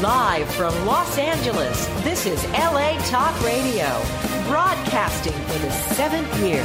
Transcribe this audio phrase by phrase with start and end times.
[0.00, 3.84] Live from Los Angeles, this is LA Talk Radio,
[4.48, 6.64] broadcasting for the seventh year.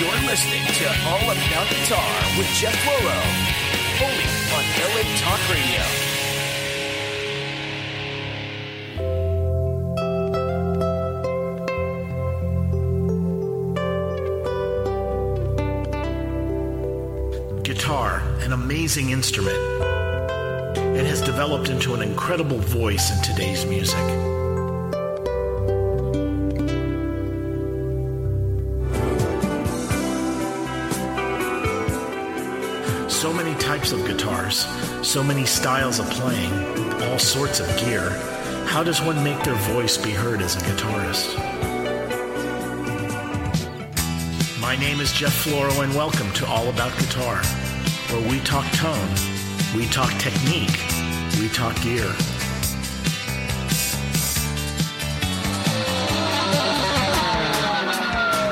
[0.00, 3.20] You're listening to All About Guitar with Jeff Floro,
[4.00, 4.24] only
[4.56, 6.07] on LA Talk Radio.
[18.88, 19.54] Amazing instrument.
[20.96, 23.98] It has developed into an incredible voice in today's music.
[33.10, 34.64] So many types of guitars,
[35.06, 36.50] so many styles of playing,
[37.02, 38.08] all sorts of gear.
[38.68, 41.36] How does one make their voice be heard as a guitarist?
[44.58, 47.42] My name is Jeff Floro, and welcome to All About Guitar,
[48.10, 49.08] where we talk tone,
[49.76, 50.78] we talk technique,
[51.38, 52.08] we talk gear.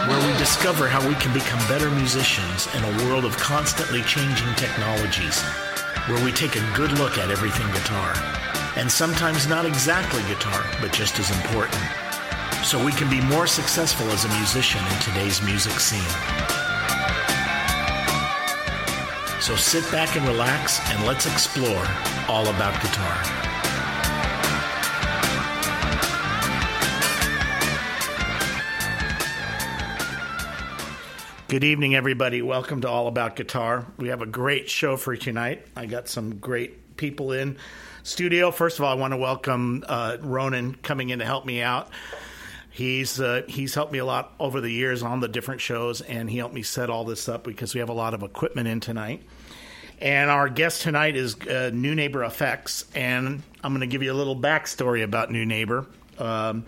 [0.06, 4.54] Where we discover how we can become better musicians in a world of constantly changing
[4.56, 5.40] technologies,
[6.06, 8.14] where we take a good look at everything guitar,
[8.76, 11.82] and sometimes not exactly guitar, but just as important
[12.66, 16.45] so we can be more successful as a musician in today's music scene.
[19.46, 21.86] So sit back and relax and let's explore
[22.26, 23.22] all about guitar.
[31.46, 32.42] Good evening, everybody.
[32.42, 33.86] Welcome to All About Guitar.
[33.98, 35.64] We have a great show for you tonight.
[35.76, 37.56] I got some great people in
[38.02, 38.50] studio.
[38.50, 41.88] First of all, I want to welcome uh, Ronan coming in to help me out.
[42.76, 46.28] He's uh, he's helped me a lot over the years on the different shows, and
[46.28, 48.80] he helped me set all this up because we have a lot of equipment in
[48.80, 49.22] tonight.
[49.98, 54.14] And our guest tonight is uh, Neunaber Effects, and I'm going to give you a
[54.14, 55.86] little backstory about Neunaber.
[56.18, 56.66] Um,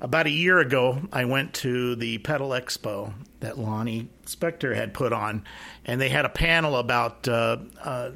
[0.00, 5.14] about a year ago, I went to the Pedal Expo that Lonnie Spector had put
[5.14, 5.44] on,
[5.86, 8.10] and they had a panel about uh, uh,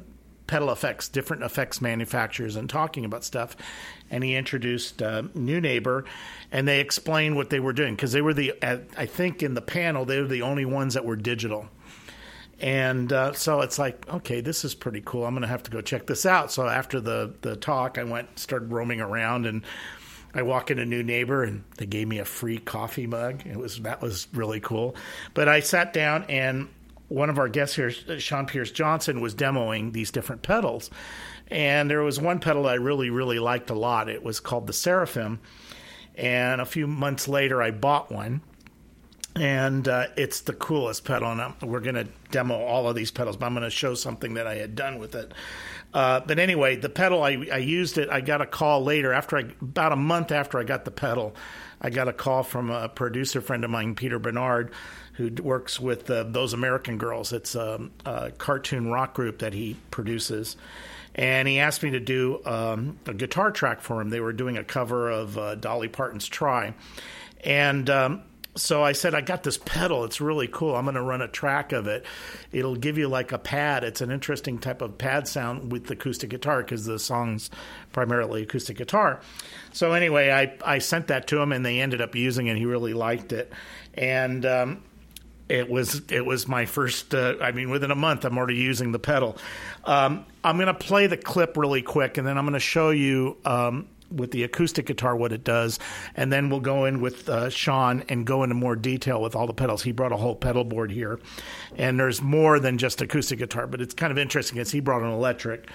[0.45, 3.57] pedal effects, different effects manufacturers, and talking about stuff.
[4.11, 6.05] And he introduced uh, Neunaber,
[6.51, 9.61] and they explained what they were doing because they were the, I think, in the
[9.61, 11.67] panel, they were the only ones that were digital.
[12.59, 15.25] And uh, so it's like, okay, this is pretty cool.
[15.25, 16.51] I'm going to have to go check this out.
[16.51, 19.63] So after the the talk, I went started roaming around and.
[20.37, 23.43] I walk in a Neunaber and they gave me a free coffee mug.
[23.45, 24.97] It was that was really cool.
[25.33, 26.67] But I sat down and
[27.07, 30.89] one of our guests here, Sean Pierce Johnson, was demoing these different pedals.
[31.47, 34.09] And there was one pedal I really, really liked a lot.
[34.09, 35.39] It was called the Seraphim.
[36.15, 38.41] And a few months later, I bought one.
[39.35, 41.31] And uh, it's the coolest pedal.
[41.31, 43.93] And I'm, we're going to demo all of these pedals, but I'm going to show
[43.93, 45.33] something that I had done with it.
[45.93, 48.09] Uh, but anyway, the pedal, I, I used it.
[48.09, 51.35] I got a call later, after I, about a month after I got the pedal,
[51.81, 54.71] I got a call from a producer friend of mine, Peter Bernard,
[55.13, 57.31] who works with uh, those American Girls.
[57.31, 60.57] It's a, a, cartoon rock group that he produces.
[61.13, 64.09] And he asked me to do um, a guitar track for him.
[64.09, 66.73] They were doing a cover of uh, Dolly Parton's Try.
[67.41, 68.23] And um,
[68.55, 70.05] so I said, I got this pedal.
[70.05, 70.75] It's really cool.
[70.75, 72.05] I'm going to run a track of it.
[72.53, 73.83] It'll give you like a pad.
[73.83, 77.49] It's an interesting type of pad sound with acoustic guitar because the song's
[77.91, 79.19] primarily acoustic guitar.
[79.73, 82.57] So anyway, I, I sent that to him and they ended up using it.
[82.57, 83.51] He really liked it.
[83.93, 84.83] And um,
[85.49, 87.13] it was it was my first.
[87.13, 89.37] Uh, I mean, within a month, I'm already using the pedal.
[89.83, 92.89] Um, I'm going to play the clip really quick, and then I'm going to show
[92.89, 95.79] you um, with the acoustic guitar what it does,
[96.15, 99.47] and then we'll go in with uh, Sean and go into more detail with all
[99.47, 99.83] the pedals.
[99.83, 101.19] He brought a whole pedal board here,
[101.75, 105.01] and there's more than just acoustic guitar, but it's kind of interesting because he brought
[105.01, 105.69] an electric,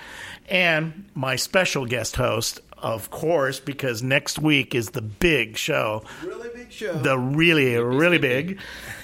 [0.48, 6.02] and my special guest host of course, because next week is the big show.
[6.24, 6.94] Really big show.
[6.94, 8.58] The really, really big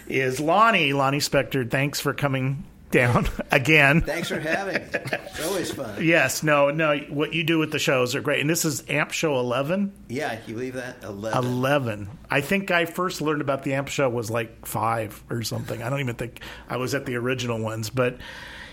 [0.08, 0.94] is Lonnie.
[0.94, 4.00] Lonnie Spector, thanks for coming down again.
[4.00, 4.88] Thanks for having me.
[4.92, 6.02] It's always fun.
[6.02, 6.96] Yes, no, no.
[7.08, 8.40] What you do with the shows are great.
[8.40, 9.92] And this is Amp Show 11?
[10.08, 11.02] Yeah, can you believe that?
[11.02, 11.44] 11.
[11.44, 12.08] 11.
[12.30, 15.82] I think I first learned about the Amp Show was like five or something.
[15.82, 18.18] I don't even think I was at the original ones, but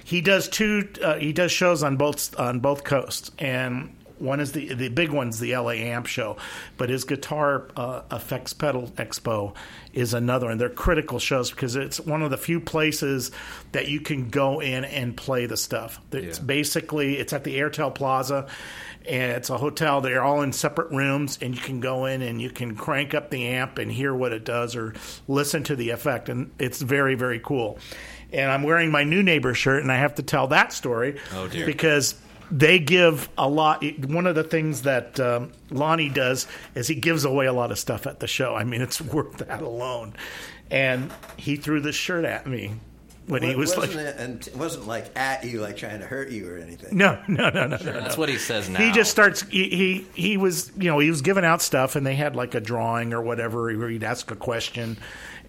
[0.03, 0.89] he does two.
[1.01, 5.11] Uh, he does shows on both on both coasts, and One is the the big
[5.11, 6.37] one's the LA Amp Show,
[6.77, 9.53] but his Guitar uh, Effects Pedal Expo
[9.93, 13.31] is another, and they're critical shows because it's one of the few places
[13.73, 15.99] that you can go in and play the stuff.
[16.11, 16.43] It's Yeah.
[16.45, 18.47] basically it's at the Airtel Plaza.
[19.05, 19.99] And it's a hotel.
[19.99, 23.29] They're all in separate rooms, and you can go in and you can crank up
[23.31, 24.93] the amp and hear what it does, or
[25.27, 26.29] listen to the effect.
[26.29, 27.79] And it's very, very cool.
[28.31, 31.65] And I'm wearing my Neunaber shirt, and I have to tell that story Oh, dear.
[31.65, 32.15] because
[32.51, 33.83] they give a lot.
[34.05, 37.79] One of the things that um, Lonnie does is he gives away a lot of
[37.79, 38.55] stuff at the show.
[38.55, 40.13] I mean, it's worth that alone.
[40.71, 42.75] And he threw this shirt at me
[43.27, 46.05] when he was wasn't like, it, and it wasn't like at you, like trying to
[46.05, 46.97] hurt you or anything.
[46.97, 48.79] "No, no, no, no, no." That's what he says now.
[48.79, 49.41] He just starts.
[49.43, 52.53] He, he he was you know he was giving out stuff, and they had like
[52.55, 54.97] a drawing or whatever where he'd ask a question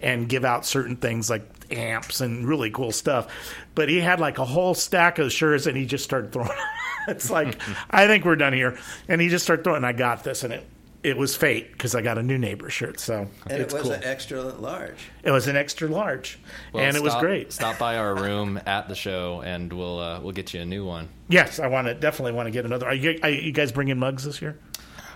[0.01, 3.27] and give out certain things like amps and really cool stuff.
[3.73, 6.49] But he had like a whole stack of shirts, and he just started throwing.
[7.07, 7.57] it's like
[7.89, 9.83] I think we're done here, and he just started throwing.
[9.83, 10.65] I got this, and it
[11.03, 12.99] it was fate because I got a Neunaber shirt.
[12.99, 13.91] So And it's it was cool.
[13.91, 14.97] an extra large.
[15.23, 16.39] it was an extra large,
[16.73, 17.53] Well, and it was great.
[17.53, 20.83] Stop by our room at the show, and we'll uh, we'll get you a new
[20.85, 21.09] one.
[21.29, 22.87] Yes, I want to definitely want to get another.
[22.87, 24.57] Are you, are you guys bringing mugs this year?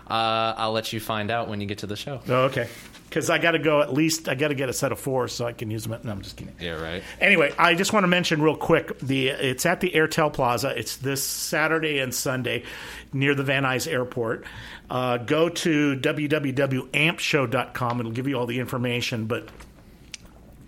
[0.07, 2.21] Uh, I'll let you find out when you get to the show.
[2.27, 2.67] Oh, okay.
[3.09, 4.29] Because I got to go at least.
[4.29, 5.93] I got to get a set of four so I can use them.
[5.93, 6.53] At, no, I'm just kidding.
[6.59, 7.01] Yeah, right.
[7.19, 10.77] Anyway, I just want to mention real quick the it's at the Airtel Plaza.
[10.77, 12.63] It's this Saturday and Sunday
[13.11, 14.45] near the Van Nuys Airport.
[14.89, 17.99] Uh, go to www.ampshow.com.
[17.99, 19.49] It'll give you all the information, but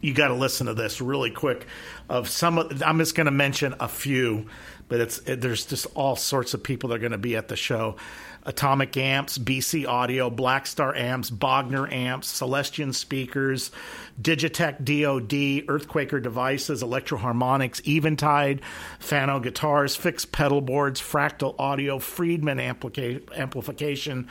[0.01, 1.67] you got to listen to this really quick.
[2.09, 4.47] Of some, of, I'm just going to mention a few,
[4.89, 7.47] but it's it, there's just all sorts of people that are going to be at
[7.47, 7.95] the show.
[8.43, 13.71] Atomic Amps, BC Audio, Black Star Amps, Bogner Amps, Celestion Speakers,
[14.21, 18.61] Digitech DoD, Earthquaker Devices, Electro-Harmonix, Eventide,
[18.99, 24.27] Fano Guitars, Fixed Pedal Boards, Fractal Audio, Friedman amplica- Amplification,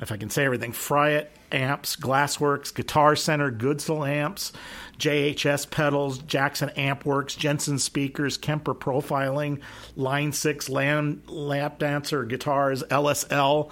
[0.00, 4.52] if I can say everything, Fryette amps, Glassworks, Guitar Center, Goodsell amps,
[4.98, 9.60] JHS pedals, Jackson amp works, Jensen speakers, Kemper profiling,
[9.96, 13.70] Line 6 lamp, lap dancer guitars, LSL.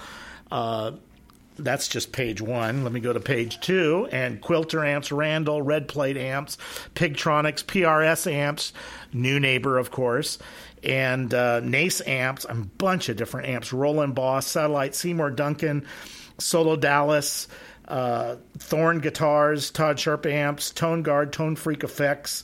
[0.51, 0.93] Uh,
[1.59, 2.83] that's just page one.
[2.83, 4.09] Let me go to page two.
[4.11, 6.59] And Quilter amps, Randall, Red Plate amps,
[6.95, 8.73] Pigtronix, PRS amps,
[9.15, 10.39] Neunaber, of course,
[10.83, 15.87] and uh, Nace amps, a bunch of different amps, Roland Boss, Satellite, Seymour Duncan,
[16.39, 17.49] Solo Dallas,
[17.93, 22.43] uh, Thorn guitars, Todd Sharp amps, Tone Guard, Tone Freak effects.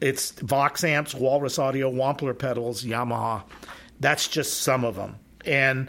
[0.00, 3.44] It's Vox amps, Walrus Audio, Wampler pedals, Yamaha.
[4.00, 5.14] That's just some of them.
[5.46, 5.88] And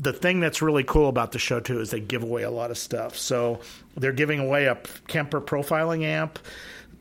[0.00, 2.72] the thing that's really cool about the show too is they give away a lot
[2.72, 3.16] of stuff.
[3.16, 3.60] So
[3.96, 4.74] they're giving away a
[5.06, 6.40] Kemper profiling amp,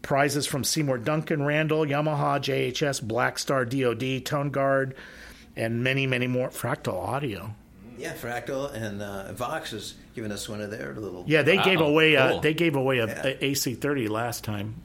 [0.04, 4.94] prizes from Seymour Duncan, Randall, Yamaha, JHS, Blackstar, DoD, Tone Guard,
[5.56, 6.50] and many, many more.
[6.50, 7.56] Fractal Audio.
[7.98, 11.24] Yeah, Fractal and uh, Vox is giving us one of their little.
[11.28, 12.40] Yeah, they gave Wow, away a cool.
[12.42, 13.28] they gave away a, Yeah.
[13.28, 14.76] a AC30 last time.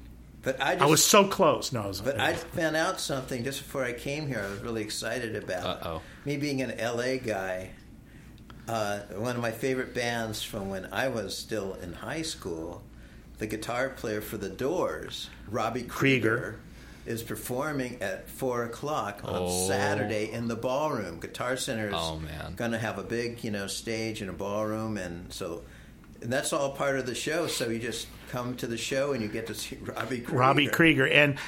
[0.43, 1.71] But I just, I was so close.
[1.73, 2.01] No, I was.
[2.01, 4.43] But I found out something just before I came here.
[4.47, 5.85] I was really excited about.
[5.87, 6.03] Uh-oh.
[6.25, 7.71] Me being an LA guy,
[8.69, 12.83] uh, one of my favorite bands from when I was still in high school,
[13.39, 16.61] the guitar player for the Doors, Robbie Krieger, Krieger.
[17.06, 19.69] Is performing at four o'clock on Oh.
[19.69, 21.19] Saturday in the ballroom.
[21.20, 22.20] Guitar Center is Oh,
[22.56, 25.62] going to have a big, you know, stage and a ballroom, and so.
[26.23, 27.47] And that's all part of the show.
[27.47, 30.37] So you just come to the show and you get to see Robbie Krieger.
[30.37, 31.38] Robbie Krieger, and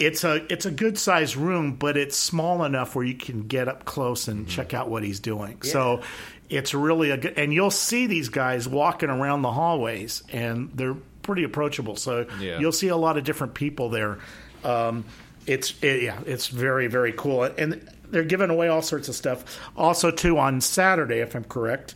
[0.00, 3.68] it's a it's a good sized room, but it's small enough where you can get
[3.68, 4.48] up close and mm-hmm.
[4.48, 5.62] check out what he's doing.
[5.62, 6.02] So
[6.50, 10.96] it's really a good, and you'll see these guys walking around the hallways, and they're
[11.22, 11.94] pretty approachable.
[11.96, 12.58] So Yeah.
[12.58, 14.18] you'll see a lot of different people there.
[14.64, 15.04] Um,
[15.46, 19.60] it's it, yeah, it's very very cool, and they're giving away all sorts of stuff.
[19.76, 21.94] Also, too, on Saturday, if I'm correct,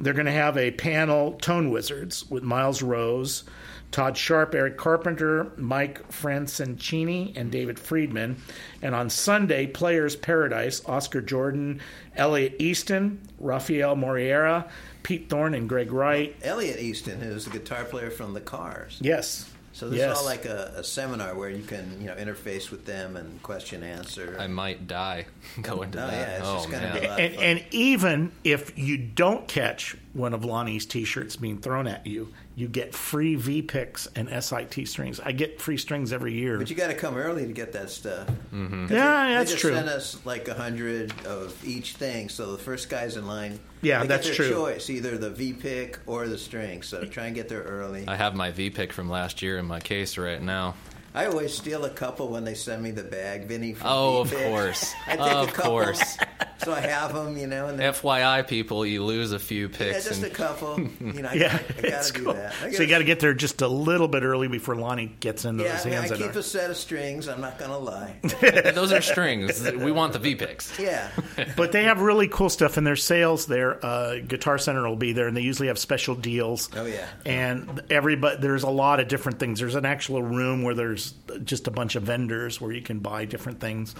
[0.00, 3.44] they're going to have a panel Tone Wizards with Miles Rose,
[3.90, 8.36] Todd Sharp, Eric Carpenter, Mike Franceschini, and David Friedman.
[8.82, 11.80] And on Sunday, Players Paradise, Oscar Jordan,
[12.16, 14.68] Elliot Easton, Rafael Moreira,
[15.04, 16.34] Pete Thorne, and Greg Wright.
[16.42, 18.98] Elliot Easton, who's the guitar player from the Cars.
[19.00, 19.50] Yes.
[19.74, 20.12] So this yes.
[20.12, 23.42] is all like a, a seminar where you can, you know, interface with them and
[23.42, 24.36] question answer.
[24.38, 25.26] I might die
[25.62, 26.12] going to Oh, that.
[26.12, 27.00] yeah, it's oh just gonna man.
[27.00, 32.06] be and, and even if you don't catch one of Lonnie's T-shirts being thrown at
[32.06, 35.18] you, you get free V picks and SIT strings.
[35.20, 36.56] I get free strings every year.
[36.58, 38.28] but you got to come early to get that stuff.
[38.52, 38.92] Mm-hmm.
[38.92, 39.74] Yeah, they, that's they just true.
[39.74, 43.58] Send us like a hundred of each thing, so the first guys in line.
[43.82, 44.56] Yeah, they that's get their true.
[44.56, 46.82] Choice either the V pick or the string.
[46.82, 48.04] So try and get there early.
[48.06, 50.74] I have my V pick from last year in my case right now.
[51.16, 53.72] I always steal a couple when they send me the bag, Vinny.
[53.72, 54.48] From Oh, of V-Pick.
[54.48, 54.92] course.
[55.06, 56.16] I take Of a couple, course.
[56.64, 59.80] So I have them, you know, and then, FYI, people, you lose a few picks.
[59.80, 60.08] yeah, picks.
[60.08, 60.80] just a couple.
[61.00, 62.34] You know, I, Yeah, gotta, I it's gotta do cool.
[62.34, 62.54] that.
[62.62, 65.64] I So you gotta- get there just a little bit early before Lonnie gets into
[65.64, 66.10] Yeah, those I, mean, I hands.
[66.10, 67.28] that keep are- a set of strings.
[67.28, 68.16] I'm not gonna lie.
[68.74, 69.62] those are strings.
[69.70, 70.78] We want the V picks.
[70.78, 71.10] Yeah,
[71.56, 73.46] But they have really cool stuff in their sales.
[73.46, 76.68] Their uh, Guitar Center will be there, and they usually have special deals.
[76.74, 77.06] Oh, yeah.
[77.26, 79.60] And everybody, there's a lot of different things.
[79.60, 83.24] There's an actual room where there's just a bunch of vendors where you can buy
[83.26, 83.94] different things.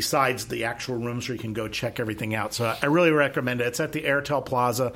[0.00, 3.62] Besides the actual rooms where you can go check everything out, so I really recommend
[3.62, 3.68] it.
[3.68, 4.92] It's at the Airtel Plaza,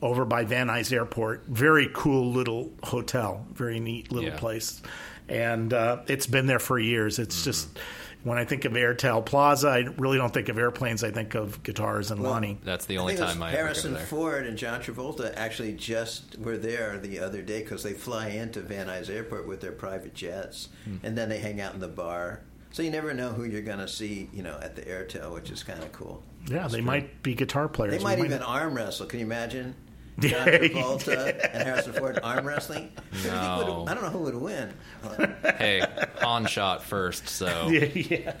[0.00, 1.44] over by Van Nuys Airport.
[1.48, 4.38] Very cool little hotel, very neat little Yeah.
[4.38, 4.80] place,
[5.28, 7.18] and uh, it's been there for years.
[7.18, 7.44] It's Mm-hmm.
[7.44, 7.78] just
[8.24, 11.04] when I think of Airtel Plaza, I really don't think of airplanes.
[11.04, 12.58] I think of guitars and Lonnie.
[12.64, 14.06] That's the I only think it was time I ever go Harrison there.
[14.06, 18.60] Ford and John Travolta actually just were there the other day because they fly into
[18.60, 20.96] Van Nuys Airport with their private jets, Hmm.
[21.02, 22.40] and then they hang out in the bar.
[22.78, 25.50] So you never know who you're going to see, you know, at the Airtel, which
[25.50, 26.22] is kind of cool.
[26.46, 27.90] Yeah, they might be guitar players.
[27.94, 29.06] They We might even arm wrestle.
[29.06, 29.74] Can you imagine?
[30.20, 32.92] John Yeah, Travolta and Harrison Ford arm wrestling.
[33.10, 33.84] Who do would- No.
[33.88, 34.72] I don't know who would win.
[35.58, 35.82] Hey,
[36.20, 38.32] Han shot first, so yeah, yeah.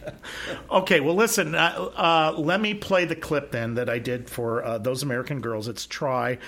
[0.70, 1.56] Okay, well, listen.
[1.56, 5.40] Uh, uh, let me play the clip then that I did for uh, those American
[5.40, 5.66] girls.
[5.66, 6.38] It's "Try,"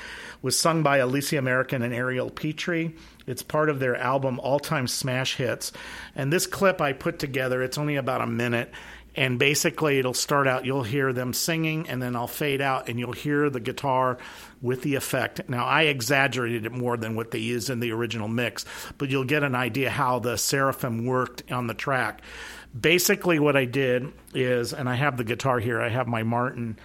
[0.43, 2.95] was sung by Alicia American and Ariel Petrie.
[3.31, 5.73] It's part of their album All Time Smash Hits,
[6.15, 7.63] and this clip I put together.
[7.63, 8.73] It's only about a minute.
[9.17, 12.97] And basically, it'll start out, you'll hear them singing, and then I'll fade out, and
[12.97, 14.19] you'll hear the guitar
[14.63, 15.49] with the effect.
[15.49, 18.65] Now, I exaggerated it more than what they used in the original mix,
[18.99, 22.23] but you'll get an idea how the Seraphim worked on the track.
[22.79, 26.79] Basically, what I did is, and I have the guitar here, I have my Martin.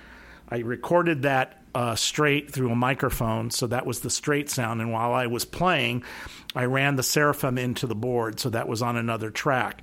[0.50, 4.80] I recorded that uh, straight through a microphone, so that was the straight sound.
[4.80, 6.04] And while I was playing,
[6.56, 9.82] I ran the Seraphim into the board, so that was on another track,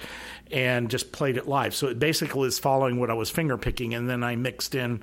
[0.51, 1.75] and just played it live.
[1.75, 5.03] So it basically is following what I was finger picking, and then I mixed in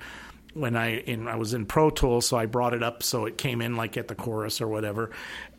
[0.55, 3.37] when I in I was in Pro Tools, so I brought it up so it
[3.37, 5.11] came in like at the chorus or whatever,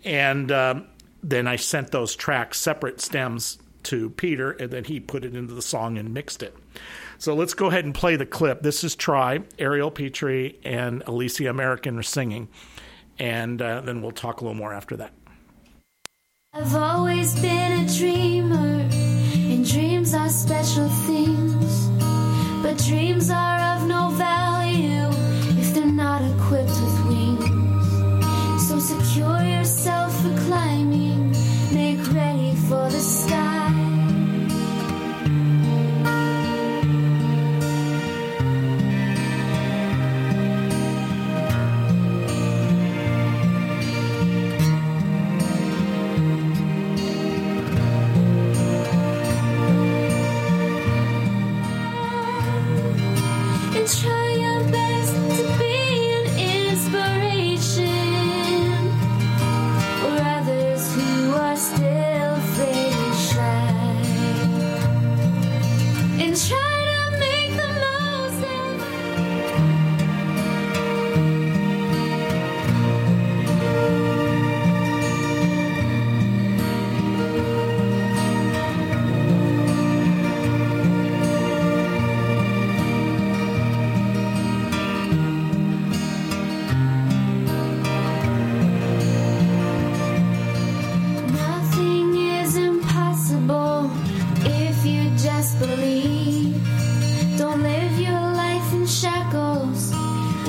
[0.04, 0.86] and um,
[1.22, 5.54] then I sent those tracks separate stems to Peter, and then he put it into
[5.54, 6.56] the song and mixed it.
[7.18, 8.62] So let's go ahead and play the clip.
[8.62, 9.40] This is Try.
[9.58, 12.48] Ariel Petrie and Alicia American are singing,
[13.18, 15.12] and uh, then we'll talk a little more after that.
[16.52, 21.88] I've always been a dreamer, and dreams are special things.
[22.62, 23.59] But dreams are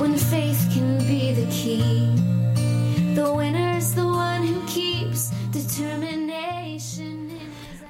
[0.02, 2.16] when faith can be the key.
[3.14, 7.38] The winner's the one who keeps determination.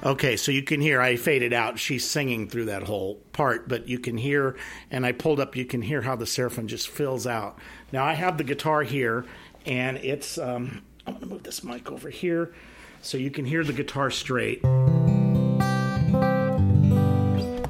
[0.05, 1.79] Okay, so you can hear I faded out.
[1.79, 4.57] She's singing through that whole part, but you can hear,
[4.91, 5.57] and I pulled up.
[5.57, 7.59] You can hear how the seraphim just fills out.
[7.93, 9.25] Now I have the guitar here,
[9.65, 10.37] and it's.
[10.37, 12.53] Um, I'm to move this mic over here,
[13.01, 14.61] so you can hear the guitar straight.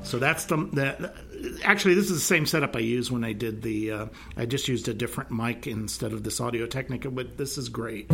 [0.03, 1.15] So that's the, the
[1.65, 3.93] actually this is the same setup I used when I did the.
[3.93, 4.07] Uh,
[4.37, 8.11] I just used a different mic instead of this Audio Technica, but this is great.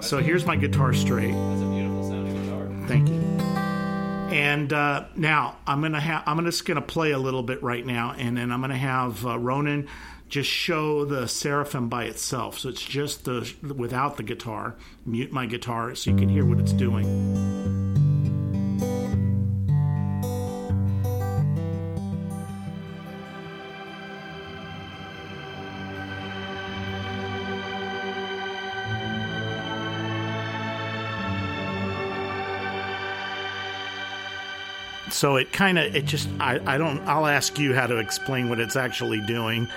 [0.00, 1.32] So here's my guitar straight.
[1.32, 2.88] That's a beautiful sounding guitar.
[2.88, 3.20] Thank you.
[4.34, 7.84] And uh, now I'm gonna have I'm gonna just gonna play a little bit right
[7.84, 9.88] now, and then I'm gonna have uh, Ronan
[10.28, 12.58] just show the seraphim by itself.
[12.58, 14.76] So it's just the without the guitar.
[15.06, 17.63] Mute my guitar so you can hear what it's doing.
[35.24, 38.50] So it kind of it just I, I don't I'll ask you how to explain
[38.50, 39.68] what it's actually doing.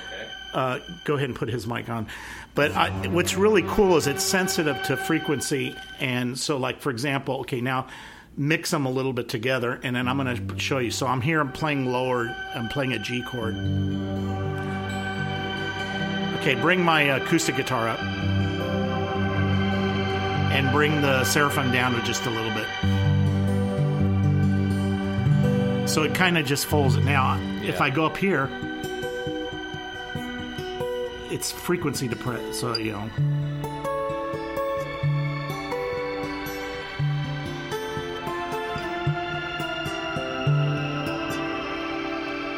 [0.54, 2.06] Uh, go ahead and put his mic on.
[2.54, 7.40] But I, what's really cool is it's sensitive to frequency, and so like for example,
[7.40, 7.88] okay now
[8.36, 10.92] mix them a little bit together, and then I'm going to show you.
[10.92, 13.56] So I'm here, I'm playing lower, I'm playing a G chord.
[16.42, 18.02] Okay, bring my acoustic guitar up,
[20.52, 22.68] and bring the seraphim down to just a little bit.
[25.88, 27.04] So it kind of just folds it.
[27.04, 28.50] Now, if I go up here,
[31.32, 32.60] it's frequency depressed.
[32.60, 33.10] So you know.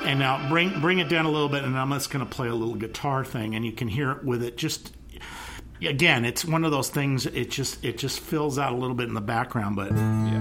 [0.05, 2.47] And now bring bring it down a little bit, and I'm just going to play
[2.47, 4.57] a little guitar thing, and you can hear it with it.
[4.57, 4.91] Just
[5.81, 7.27] again, it's one of those things.
[7.27, 10.38] It just it just fills out a little bit in the background, but Yeah.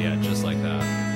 [0.00, 1.10] Yeah, just like that.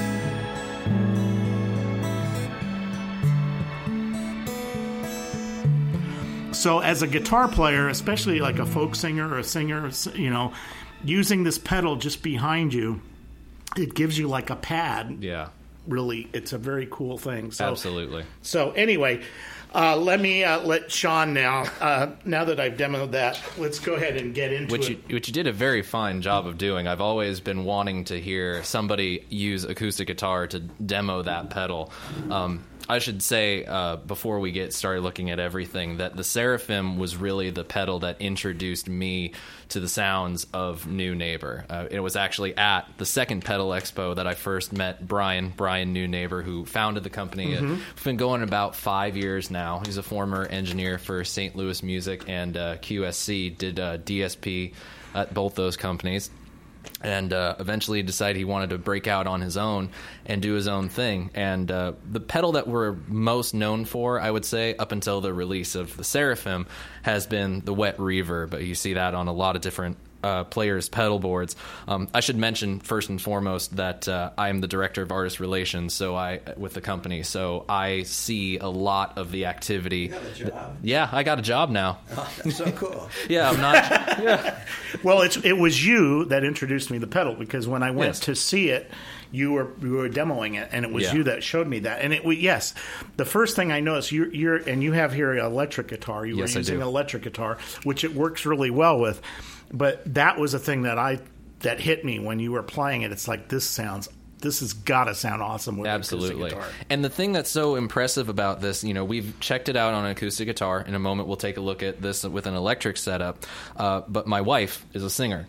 [6.52, 10.52] So, as a guitar player, especially like a folk singer or a singer, you know,
[11.04, 13.00] using this pedal just behind you,
[13.76, 15.18] it gives you like a pad.
[15.20, 15.48] Yeah.
[15.86, 17.52] Really, it's a very cool thing.
[17.52, 18.24] So, Absolutely.
[18.42, 19.22] So, anyway,
[19.74, 21.64] uh, let me uh, let Sean now.
[21.80, 25.00] Uh, now that I've demoed that, let's go ahead and get into Which it.
[25.08, 26.86] you, which you did a very fine job of doing.
[26.86, 31.92] I've always been wanting to hear somebody use acoustic guitar to demo that pedal.
[32.30, 36.98] Um, I should say uh, before we get started looking at everything that the Seraphim
[36.98, 39.32] was really the pedal that introduced me
[39.70, 41.64] to the sounds of Neunaber.
[41.70, 45.94] Uh, it was actually at the second Pedal Expo that I first met Brian, Brian
[45.94, 47.56] Neunaber, who founded the company.
[47.56, 49.80] Uh, We've been going about five years now.
[49.86, 51.56] He's a former engineer for St.
[51.56, 54.74] Louis Music and uh, QSC, did uh, DSP
[55.14, 56.28] at both those companies
[57.04, 59.90] and uh, eventually decided he wanted to break out on his own
[60.24, 61.30] and do his own thing.
[61.34, 65.32] And uh, the pedal that we're most known for, I would say, up until the
[65.32, 66.66] release of the Seraphim,
[67.02, 68.50] has been the wet reverb.
[68.50, 69.98] But you see that on a lot of different.
[70.24, 71.54] Uh, players' pedal boards.
[71.86, 75.38] Um, I should mention first and foremost that uh, I am the director of artist
[75.38, 77.22] relations, so I with the company.
[77.24, 80.08] So I see a lot of the activity.
[80.08, 80.76] got a job.
[80.82, 81.98] Yeah, I got a job now.
[82.42, 83.10] That's so cool.
[83.28, 83.74] Yeah, I'm not.
[84.22, 84.64] yeah.
[85.02, 88.08] Well, it's it was you that introduced me to the pedal because when I went
[88.14, 88.20] Yes.
[88.20, 88.90] to see it,
[89.34, 91.14] you were you were demoing it, and it was Yeah.
[91.14, 92.00] you that showed me that.
[92.02, 92.74] And it was yes,
[93.16, 96.24] the first thing I noticed you're, you're and you have here an electric guitar.
[96.24, 99.20] You Yes, were using an electric guitar, which it works really well with.
[99.72, 101.18] But that was a thing that I
[101.60, 103.12] that hit me when you were playing it.
[103.12, 104.08] It's like this sounds.
[104.40, 106.50] This has got to sound awesome with Absolutely.
[106.50, 106.66] guitar.
[106.90, 110.04] And the thing that's so impressive about this, you know, we've checked it out on
[110.04, 110.84] an acoustic guitar.
[110.86, 113.46] In a moment, we'll take a look at this with an electric setup.
[113.74, 115.46] Uh, but my wife is a singer.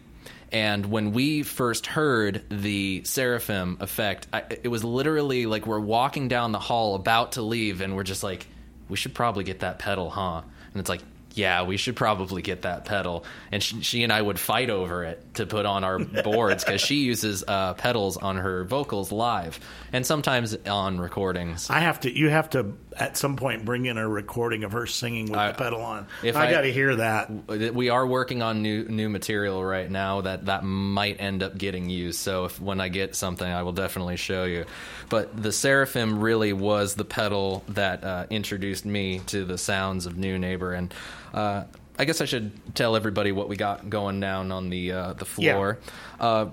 [0.56, 6.30] And when we first heard the Seraphim effect, I, it was literally like we're walking
[6.30, 8.48] down the hall about to leave, and we're just like,
[8.88, 10.44] we should probably get that pedal, huh?
[10.72, 11.02] And it's like,
[11.36, 13.26] yeah, we should probably get that pedal.
[13.52, 16.82] And she, she and I would fight over it to put on our boards because
[16.82, 19.60] she uses uh, pedals on her vocals live
[19.94, 21.70] and sometimes on recordings.
[21.70, 22.18] I have to.
[22.18, 25.52] You have to at some point bring in a recording of her singing with I-
[25.52, 26.08] the pedal on.
[26.24, 27.30] if I, I- got to hear that.
[27.74, 31.90] We are working on new new material right now that that might end up getting
[31.90, 32.20] used.
[32.20, 34.66] So if when I get something, I will definitely show you.
[35.10, 40.14] But the Seraphim really was the pedal that uh, introduced me to the sounds of
[40.14, 40.94] Neunaber, and
[41.36, 41.66] uh,
[42.00, 45.26] I guess I should tell everybody what we got going down on the uh, the
[45.26, 45.80] floor.
[46.20, 46.48] Uh,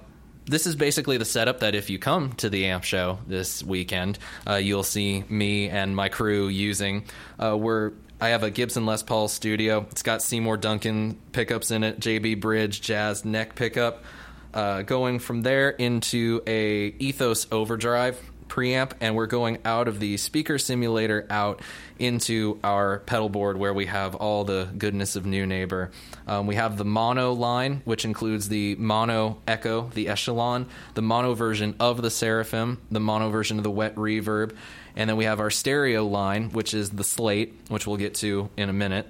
[0.45, 4.19] this is basically the setup that if you come to the amp show this weekend,
[4.47, 7.05] uh, you'll see me and my crew using.
[7.39, 9.87] Uh, we're I have a Gibson Les Paul Studio.
[9.91, 14.05] It's got Seymour Duncan pickups in it, JB Bridge Jazz neck pickup.
[14.53, 18.21] Uh, going from there into a Ethos Overdrive
[18.53, 21.63] preamp, and we're going out of the speaker simulator out
[21.99, 25.91] into our pedal board where we have all the goodness of Neunaber.
[26.27, 31.33] Um, we have the mono line, which includes the mono echo, the echelon, the mono
[31.33, 34.55] version of the Seraphim, the mono version of the wet reverb,
[34.97, 38.51] and then we have our stereo line, which is the slate, which we'll get to
[38.59, 39.09] in a minute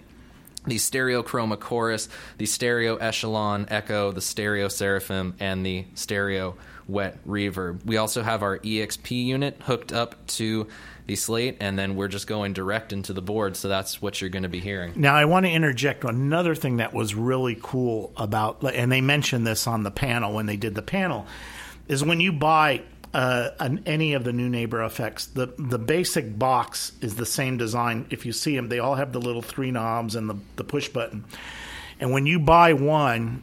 [0.64, 6.56] the stereo chroma chorus, the stereo echelon echo, the stereo seraphim, and the stereo
[6.92, 7.84] wet reverb.
[7.84, 10.68] We also have our EXP unit hooked up to
[11.06, 14.30] the slate, and then we're just going direct into the board, so that's what you're
[14.30, 14.92] going to be hearing.
[14.94, 19.46] Now, I want to interject another thing that was really cool about, and they mentioned
[19.46, 21.26] this on the panel when they did the panel,
[21.88, 22.82] is when you buy
[23.14, 28.06] uh, an, any of the Neunaber effects, the the basic box is the same design.
[28.10, 30.88] If you see them, they all have the little three knobs and the, the push
[30.88, 31.24] button.
[32.00, 33.42] And when you buy one,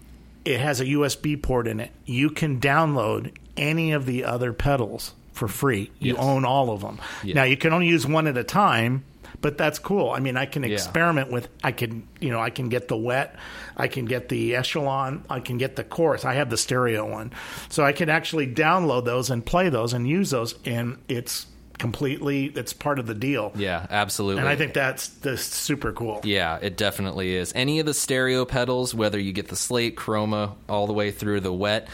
[0.50, 1.92] it has a USB port in it.
[2.06, 5.92] You can download any of the other pedals for free.
[6.00, 6.24] You Yes.
[6.24, 7.00] own all of them.
[7.24, 7.36] Yeah.
[7.36, 9.04] Now you can only use one at a time,
[9.42, 10.10] but that's cool.
[10.10, 10.70] I mean, I can Yeah.
[10.74, 11.50] experiment with.
[11.64, 13.36] I can, you know, I can get the wet,
[13.78, 16.26] I can get the echelon, I can get the chorus.
[16.26, 17.32] I have the stereo one,
[17.70, 21.46] so I can actually download those and play those and use those, and it's
[21.80, 22.46] completely.
[22.46, 23.52] It's part of the deal.
[23.56, 24.42] Yeah, absolutely.
[24.42, 26.22] And I think that's that's super cool.
[26.24, 27.52] Yeah, it definitely is.
[27.56, 31.40] Any of the stereo pedals, whether you get the slate, chroma, all the way through
[31.40, 31.88] the wet,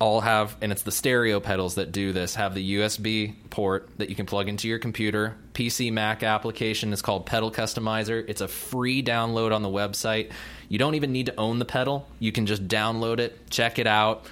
[0.00, 4.08] all have, and it's the stereo pedals that do this, have the USB port that
[4.08, 5.36] you can plug into your computer.
[5.54, 8.24] PC Mac application is called Pedal Customizer.
[8.26, 10.32] It's a free download on the website.
[10.68, 12.08] You don't even need to own the pedal.
[12.18, 14.26] You can just download it, check it out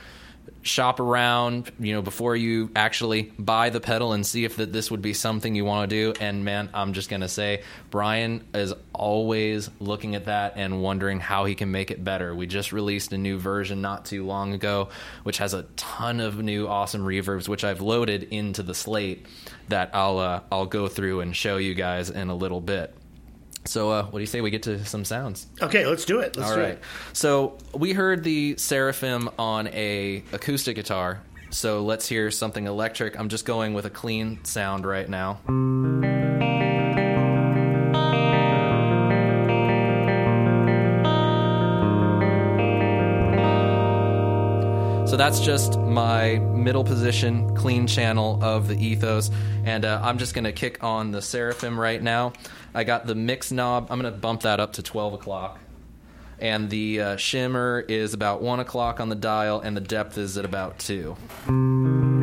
[0.62, 4.90] shop around, you know, before you actually buy the pedal and see if that this
[4.90, 6.20] would be something you want to do.
[6.20, 11.46] And man, I'm just gonna say, Brian is always looking at that and wondering how
[11.46, 12.34] he can make it better.
[12.34, 14.90] We just released a new version not too long ago,
[15.22, 19.26] which has a ton of new awesome reverbs, which I've loaded into the slate
[19.68, 22.94] that I'll uh, I'll go through and show you guys in a little bit.
[23.64, 25.46] So, uh, what do you say we get to some sounds?
[25.60, 26.36] Okay, let's do it.
[26.36, 26.70] Let's All do right.
[26.72, 26.82] it.
[27.12, 31.20] So we heard the Seraphim on a acoustic guitar.
[31.50, 33.18] So let's hear something electric.
[33.18, 36.49] I'm just going with a clean sound right now.
[45.10, 49.28] So that's just my middle position, clean channel of the ethos.
[49.64, 52.32] And uh, I'm just going to kick on the Seraphim right now.
[52.74, 53.88] I got the mix knob.
[53.90, 55.58] I'm going to bump that up to 12 o'clock.
[56.38, 60.38] And the uh, shimmer is about 1 o'clock on the dial, and the depth is
[60.38, 62.19] at about 2.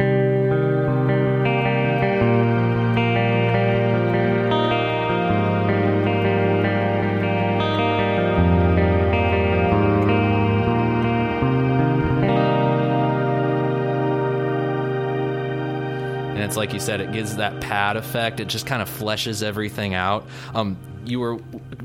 [16.47, 18.39] It's like you said, it gives that pad effect.
[18.39, 20.25] It just kind of fleshes everything out.
[20.55, 21.39] Um, you were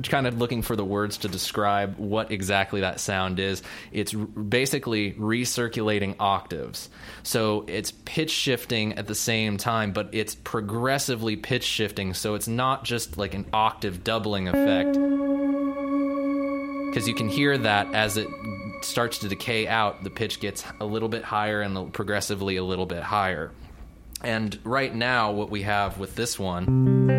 [0.04, 3.60] kind of looking for the words to describe what exactly that sound is.
[3.90, 6.90] It's basically recirculating octaves.
[7.24, 12.14] So it's pitch shifting at the same time, but it's progressively pitch shifting.
[12.14, 14.92] So it's not just like an octave doubling effect.
[16.86, 18.28] Because you can hear that as it
[18.82, 22.86] starts to decay out, the pitch gets a little bit higher and progressively a little
[22.86, 23.50] bit higher.
[24.22, 27.10] And right now, what we have with this one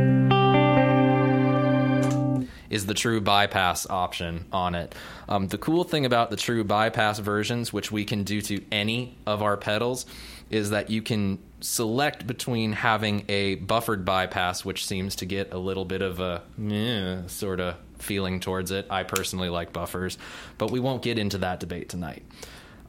[2.70, 4.96] is the true bypass option on it.
[5.30, 9.18] Um, the cool thing about the true bypass versions, which we can do to any
[9.28, 10.06] of our pedals,
[10.50, 15.58] is that you can select between having a buffered bypass, which seems to get a
[15.58, 18.88] little bit of a meh sort of feeling towards it.
[18.90, 20.18] I personally like buffers,
[20.58, 22.24] but we won't get into that debate tonight.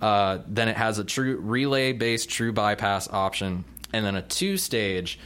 [0.01, 4.57] Uh, then it has a true relay based true bypass option, and then a two
[4.57, 5.19] stage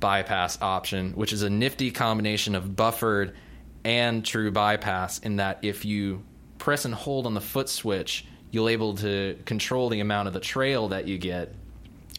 [0.00, 3.36] bypass option, which is a nifty combination of buffered
[3.84, 5.18] and true bypass.
[5.18, 6.24] In that, if you
[6.58, 10.40] press and hold on the foot switch, you'll able to control the amount of the
[10.40, 11.54] trail that you get.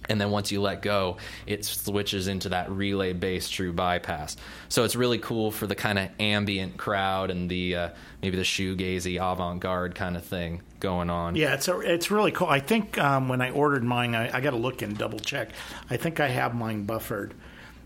[0.09, 4.37] And then once you let go, it switches into that relay based true bypass.
[4.69, 7.89] So it's really cool for the kind of ambient crowd and the uh,
[8.21, 11.35] maybe the shoegazy avant garde kind of thing going on.
[11.35, 12.47] Yeah, it's a, it's really cool.
[12.47, 15.49] I think um, when I ordered mine, I, I got to look and double check.
[15.89, 17.33] I think I have mine buffered,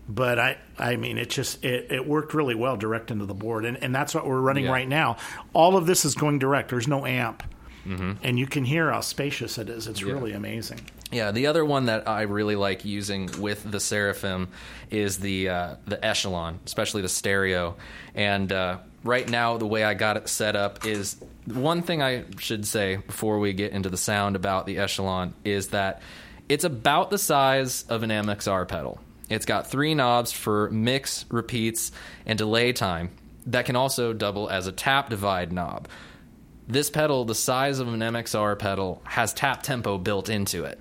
[0.08, 3.64] but I I mean it just it, it worked really well direct into the board,
[3.64, 4.72] and and that's what we're running Yeah.
[4.72, 5.16] right now.
[5.52, 6.68] All of this is going direct.
[6.70, 7.42] There's no amp,
[7.86, 8.12] Mm-hmm.
[8.22, 9.86] and you can hear how spacious it is.
[9.86, 10.80] It's really amazing.
[11.10, 14.48] Yeah, the other one that I really like using with the Seraphim
[14.90, 17.76] is the uh, the Echelon, especially the stereo.
[18.14, 21.16] And uh, right now, the way I got it set up is
[21.46, 25.68] one thing I should say before we get into the sound about the Echelon is
[25.68, 26.02] that
[26.48, 29.00] it's about the size of an MXR pedal.
[29.28, 31.92] It's got three knobs for mix, repeats,
[32.26, 33.10] and delay time
[33.46, 35.88] that can also double as a tap divide knob
[36.72, 40.78] this pedal, the size of an MXR pedal, has tap tempo built into it.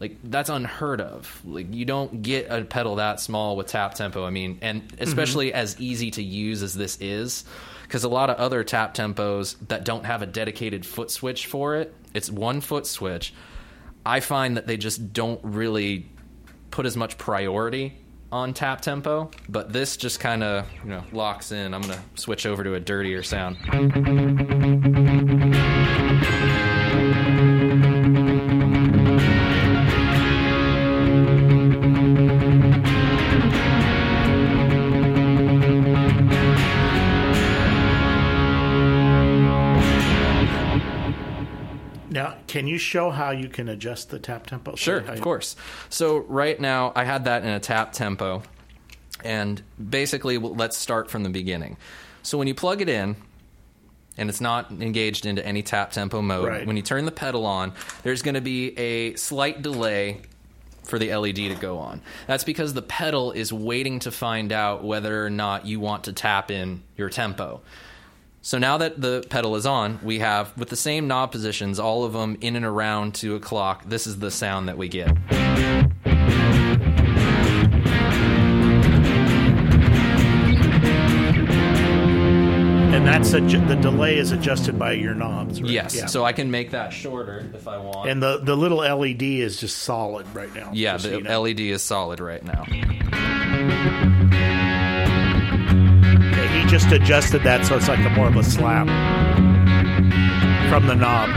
[0.00, 1.42] Like that's unheard of.
[1.44, 4.24] Like you don't get a pedal that small with tap tempo.
[4.24, 5.02] I mean, and mm-hmm.
[5.02, 7.44] especially as easy to use as this is,
[7.82, 11.76] because a lot of other tap tempos that don't have a dedicated foot switch for
[11.76, 13.34] it, it's one foot switch.
[14.06, 16.06] I find that they just don't really
[16.70, 17.94] put as much priority
[18.32, 21.74] on tap tempo, but this just kind of you know locks in.
[21.74, 23.58] I'm gonna switch over to a dirtier sound.
[42.80, 44.74] Show how you can adjust the tap tempo?
[44.76, 45.54] Sure, of you- course.
[45.88, 48.42] So right now, I had that in a tap tempo,
[49.24, 51.76] and basically, let's start from the beginning.
[52.22, 53.16] So when you plug it in,
[54.18, 56.66] and it's not engaged into any tap tempo mode, Right.
[56.66, 60.20] when you turn the pedal on, there's going to be a slight delay
[60.84, 62.02] for the LED to go on.
[62.26, 66.12] That's because the pedal is waiting to find out whether or not you want to
[66.12, 67.60] tap in your tempo.
[68.42, 72.04] So now that the pedal is on, we have, with the same knob positions, all
[72.04, 75.14] of them in and around two o'clock, this is the sound that we get.
[82.92, 85.62] And that's adju- the delay is adjusted by your knobs.
[85.62, 85.70] Right?
[85.70, 86.06] Yes, Yeah.
[86.06, 88.08] so I can make that shorter if I want.
[88.10, 90.70] and the the little LED is just solid right now.
[90.72, 91.40] yeah, just so the you know.
[91.42, 92.64] LED is solid right now.
[96.70, 98.86] Just adjusted that so it's like a more of a slap
[100.70, 101.28] from the knob.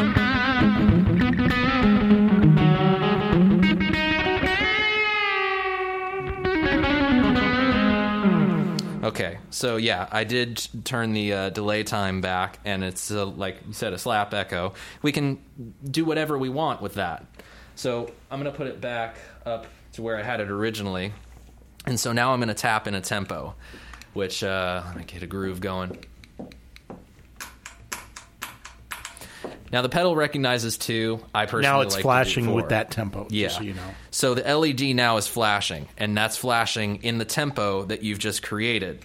[9.04, 13.58] Okay, so yeah, I did turn the uh, delay time back, and it's uh, like
[13.66, 14.74] you said, a slap echo.
[15.02, 15.40] We can
[15.90, 17.26] do whatever we want with that.
[17.74, 19.18] So I'm going to put it back
[19.48, 21.12] up to where I had it originally,
[21.88, 23.56] and so now I'm going to tap in a tempo,
[24.14, 25.98] which uh, let me get a groove going.
[29.74, 31.20] Now the pedal recognizes two.
[31.34, 33.26] I personally Now it's like flashing with that tempo.
[33.32, 33.48] Yeah.
[33.48, 33.90] So you know.
[34.12, 38.44] So the LED now is flashing, and that's flashing in the tempo that you've just
[38.44, 39.04] created.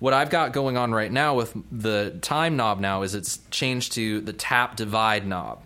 [0.00, 3.92] What I've got going on right now with the time knob now is it's changed
[3.92, 5.62] to the tap divide knob.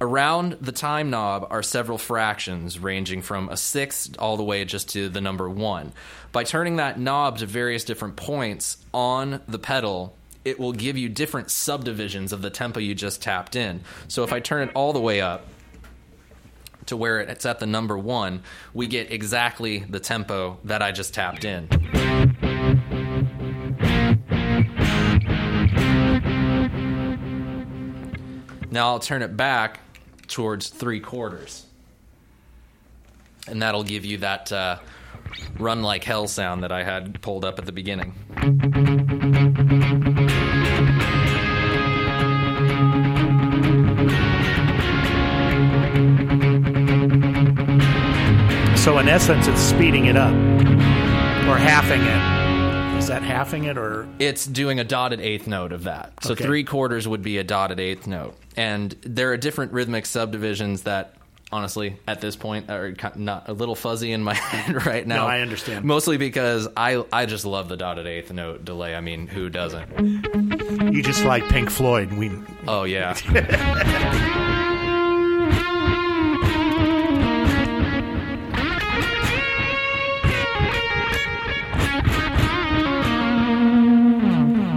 [0.00, 4.88] Around the time knob are several fractions ranging from a sixth all the way just
[4.90, 5.92] to the number one.
[6.32, 11.08] By turning that knob to various different points on the pedal, it will give you
[11.08, 13.82] different subdivisions of the tempo you just tapped in.
[14.08, 15.46] So if I turn it all the way up,
[16.86, 18.42] to where it's at the number one,
[18.74, 22.33] we get exactly the tempo that I just tapped in.
[28.74, 29.78] Now I'll turn it back
[30.26, 31.64] towards three quarters.
[33.46, 34.80] And that'll give you that uh,
[35.60, 38.14] run like hell sound that I had pulled up at the beginning.
[48.76, 52.43] So in essence, it's speeding it up or halving it.
[53.04, 56.14] Is that halving it or It's doing a dotted eighth note of that.
[56.22, 56.42] So Okay.
[56.44, 58.34] three quarters would be a dotted eighth note.
[58.56, 61.14] And there are different rhythmic subdivisions that,
[61.52, 65.16] honestly, at this point, are not a little fuzzy in my head right now.
[65.16, 65.84] No, I understand.
[65.84, 68.94] Mostly because I I just love the dotted eighth note delay.
[68.94, 70.90] I mean, who doesn't?
[70.94, 72.10] you just like Pink Floyd?
[72.14, 72.30] We
[72.66, 73.12] Oh yeah.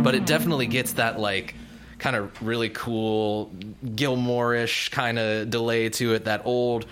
[0.08, 1.54] but it definitely gets that like
[2.00, 3.52] kind of really cool
[3.96, 6.26] Gilmour-ish kind of delay to it.
[6.26, 6.86] That old.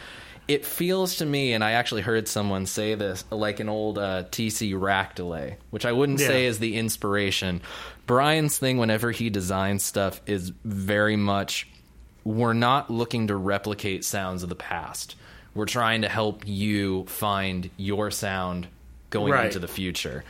[0.47, 4.25] It feels to me, and I actually heard someone say this, like an old uh,
[4.29, 6.27] TC rack delay, which I wouldn't Yeah.
[6.27, 7.61] say is the inspiration.
[8.05, 11.67] Brian's thing, whenever he designs stuff, is very much
[12.25, 15.15] we're not looking to replicate sounds of the past.
[15.55, 18.67] We're trying to help you find your sound
[19.09, 19.45] going Right.
[19.45, 20.23] into the future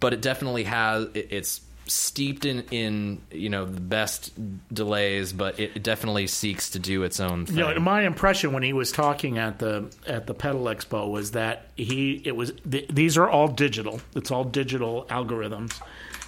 [0.00, 1.60] but it definitely has it, it's
[1.92, 4.32] steeped in in you know the best
[4.72, 8.52] delays but it, it definitely seeks to do its own thing You know, my impression
[8.52, 12.52] when he was talking at the at the pedal expo was that he it was
[12.70, 14.00] th- these are all digital.
[14.14, 15.80] It's all digital algorithms,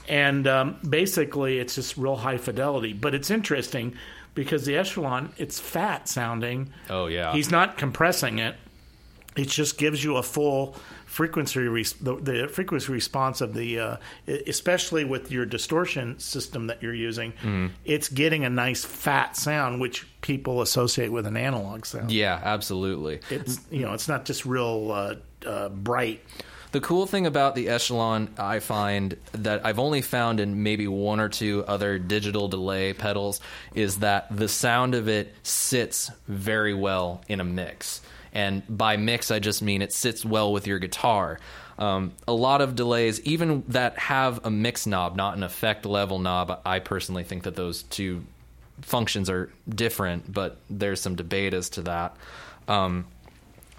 [0.08, 2.92] and um, basically it's just real high fidelity.
[2.92, 3.94] But it's interesting
[4.34, 6.70] because the echelon it's fat sounding.
[6.90, 7.32] Oh, yeah.
[7.32, 8.56] he's not compressing it.
[9.36, 10.76] It just gives you a full
[11.14, 13.96] frequency res- the, the frequency response of the uh,
[14.46, 17.66] especially with your distortion system that you're using Mm-hmm.
[17.84, 23.20] it's getting a nice fat sound which people associate with an analog sound yeah absolutely
[23.30, 25.14] it's you know it's not just real uh,
[25.48, 26.20] uh, bright
[26.72, 31.20] The cool thing about the Echelon, I find that I've only found in maybe one
[31.20, 33.40] or two other digital delay pedals,
[33.74, 38.00] is that the sound of it sits very well in a mix.
[38.34, 41.38] And by mix, I just mean it sits well with your guitar.
[41.78, 46.18] Um, a lot of delays, even that have a mix knob, not an effect level
[46.18, 48.24] knob, I personally think that those two
[48.82, 52.16] functions are different, but there's some debate as to that.
[52.68, 53.06] Um,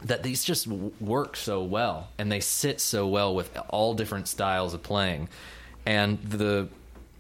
[0.03, 4.73] that these just work so well and they sit so well with all different styles
[4.73, 5.27] of playing
[5.85, 6.67] and the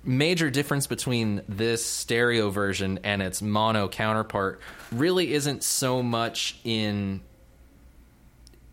[0.05, 4.59] major difference between this stereo version and its mono counterpart
[4.91, 7.21] really isn't so much in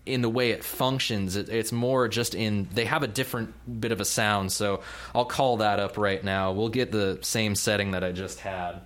[0.05, 1.37] in the way it functions.
[1.37, 4.53] It, it's more just in they have a different bit of a sound.
[4.53, 4.83] So
[5.14, 6.53] I'll call that up right now.
[6.53, 8.81] We'll get the same setting that I just had.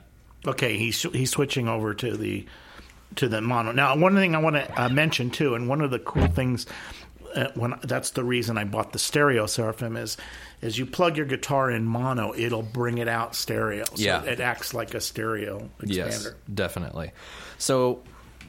[0.46, 2.46] Okay, he's he's switching over to the
[3.16, 3.72] to the mono.
[3.72, 6.66] Now, one thing I want to uh, mention too, and one of the cool things
[7.34, 10.16] uh, when that's the reason I bought the stereo Seraphim is
[10.62, 13.84] is you plug your guitar in mono, it'll bring it out stereo.
[13.94, 14.22] So Yeah.
[14.24, 15.88] it acts like a stereo expander.
[15.94, 17.12] Yes, definitely.
[17.58, 18.00] So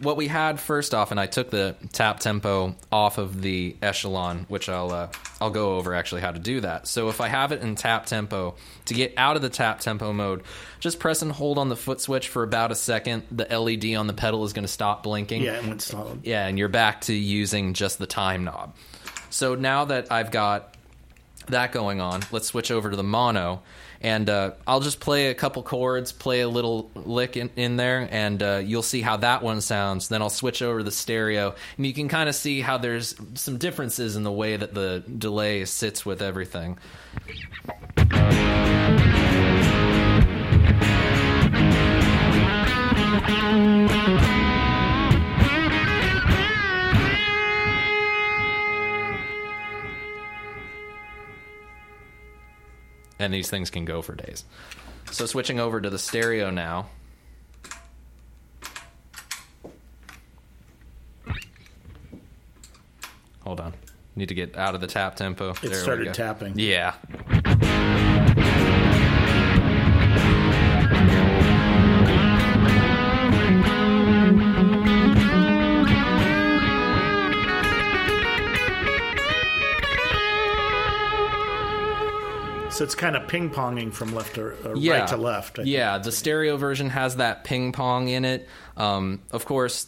[0.02, 4.46] what we had first off, and I took the tap tempo off of the echelon,
[4.48, 5.08] which I'll uh,
[5.42, 6.88] I'll go over actually how to do that.
[6.88, 8.54] So if I have it in tap tempo,
[8.86, 10.44] to get out of the tap tempo mode,
[10.80, 13.24] just press and hold on the foot switch for about a second.
[13.32, 15.42] The LED on the pedal is going to stop blinking.
[15.42, 16.20] Yeah, it went solid.
[16.24, 18.76] Yeah, and you're back to using just the time knob.
[19.32, 20.76] So now that I've got
[21.48, 23.62] that going on, let's switch over to the mono.
[24.00, 28.08] And uh, I'll just play a couple chords, play a little lick in, in there,
[28.12, 30.08] and uh, you'll see how that one sounds.
[30.08, 33.16] Then I'll switch over to the stereo, and you can kind of see how there's
[33.34, 36.78] some differences in the way that the delay sits with everything.
[53.28, 54.46] And these things can go for days.
[55.12, 56.88] So switching over to the stereo now.
[63.42, 63.74] Hold on.
[64.16, 65.50] Need to get out of the tap tempo.
[65.52, 66.14] It There we started go.
[66.14, 66.54] tapping.
[66.58, 66.96] Yeah.
[82.78, 85.00] So it's kind of ping ponging from left to uh, yeah.
[85.00, 85.58] right to left.
[85.58, 85.74] I think.
[85.74, 88.48] Yeah, the stereo version has that ping pong in it.
[88.76, 89.88] Um, of course,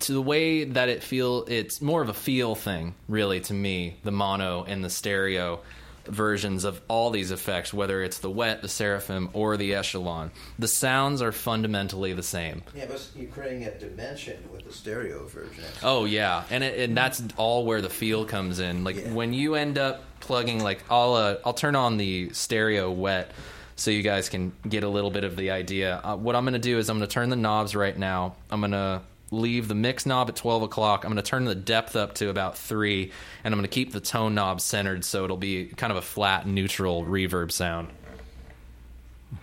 [0.00, 3.98] to the way that it feel, it's more of a feel thing, really, to me.
[4.02, 5.60] The mono and the stereo
[6.06, 10.68] versions of all these effects, whether it's the wet, the seraphim, or the echelon, the
[10.68, 12.62] sounds are fundamentally the same.
[12.74, 15.64] Yeah, but you're creating a dimension with the stereo version.
[15.82, 18.84] Oh yeah, and it, and that's all where the feel comes in.
[18.84, 19.12] Like Yeah.
[19.12, 23.30] when you end up plugging, like I'll uh, I'll turn on the stereo wet
[23.76, 26.00] so you guys can get a little bit of the idea.
[26.02, 28.34] Uh, what I'm going to do is I'm going to turn the knobs right now.
[28.50, 29.02] I'm going to
[29.36, 31.04] leave the mix knob at 12 o'clock.
[31.04, 33.12] I'm going to turn the depth up to about three,
[33.44, 36.02] and I'm going to keep the tone knob centered so it'll be kind of a
[36.02, 37.88] flat, neutral reverb sound.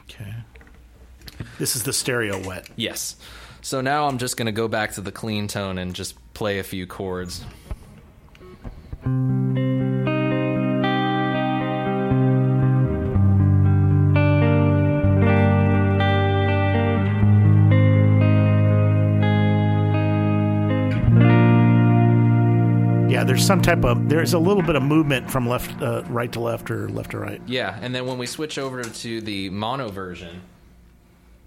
[0.09, 0.33] Okay.
[1.57, 2.69] This is the stereo wet.
[2.75, 3.15] Yes.
[3.61, 6.59] So now I'm just going to go back to the clean tone and just play
[6.59, 7.45] a few chords.
[23.23, 26.29] Yeah, there's some type of there's a little bit of movement from left uh, right
[26.33, 27.41] to left or left to right.
[27.45, 30.41] Yeah, and then when we switch over to the mono version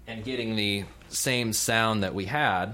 [0.07, 2.73] and getting the same sound that we had,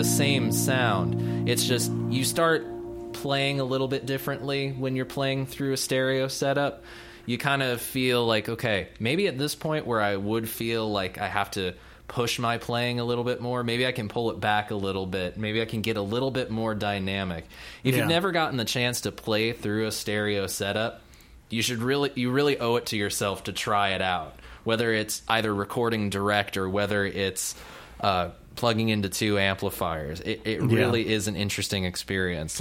[0.00, 1.46] the same sound.
[1.46, 2.64] It's just you start
[3.12, 6.84] playing a little bit differently when you're playing through a stereo setup.
[7.26, 11.18] You kind of feel like, okay, maybe at this point where I would feel like
[11.18, 11.74] I have to
[12.08, 15.04] push my playing a little bit more, maybe I can pull it back a little
[15.04, 15.36] bit.
[15.36, 17.44] Maybe I can get a little bit more dynamic.
[17.84, 18.00] If Yeah.
[18.00, 21.02] you've never gotten the chance to play through a stereo setup,
[21.50, 24.34] you should really you really owe it to yourself to try it out
[24.64, 27.54] whether it's either recording direct or whether it's
[28.00, 30.76] uh, plugging into two amplifiers it, it Yeah.
[30.76, 32.60] really is an interesting experience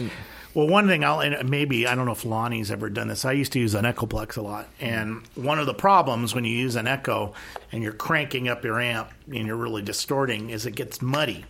[0.53, 3.23] Well, one thing I'll and maybe I don't know if Lonnie's ever done this.
[3.25, 6.55] I used to use an Echoplex a lot, and one of the problems when you
[6.55, 7.33] use an Echo
[7.71, 11.45] and you're cranking up your amp and you're really distorting is it gets muddy.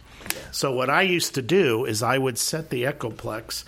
[0.52, 3.64] So what I used to do is I would set the Echoplex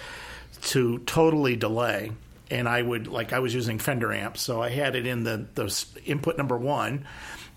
[0.63, 2.11] to totally delay,
[2.49, 5.45] and I would like I was using Fender amps, so I had it in the
[5.55, 7.05] the input number one.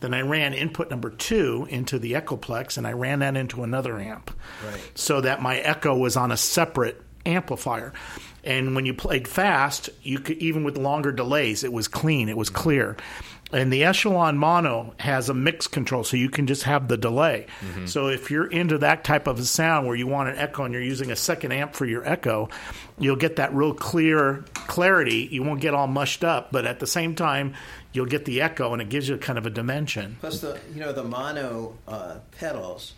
[0.04, 3.98] Then I ran input number two into the Echoplex, and I ran that into another
[3.98, 4.30] amp,
[4.62, 4.78] Right.
[4.94, 7.94] so that my Echo was on a separate amplifier.
[8.44, 12.36] And when you played fast, you could even with longer delays, it was clean, it
[12.36, 12.62] was mm-hmm.
[12.62, 12.96] clear.
[13.50, 17.46] And the Echelon Mono has a mix control, so you can just have the delay.
[17.62, 17.86] Mm-hmm.
[17.86, 20.74] So if you're into that type of a sound where you want an echo and
[20.74, 22.50] you're using a second amp for your echo,
[22.98, 25.28] you'll get that real clear clarity.
[25.30, 27.54] You won't get all mushed up, but at the same time,
[27.94, 30.18] you'll get the echo, and it gives you kind of a dimension.
[30.20, 32.92] Plus, the you know the mono uh, pedals,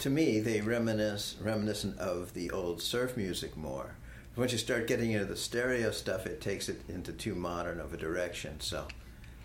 [0.00, 3.94] to me, they reminisce reminiscent of the old surf music more.
[4.34, 7.94] Once you start getting into the stereo stuff, it takes it into too modern of
[7.94, 8.58] a direction.
[8.58, 8.88] So,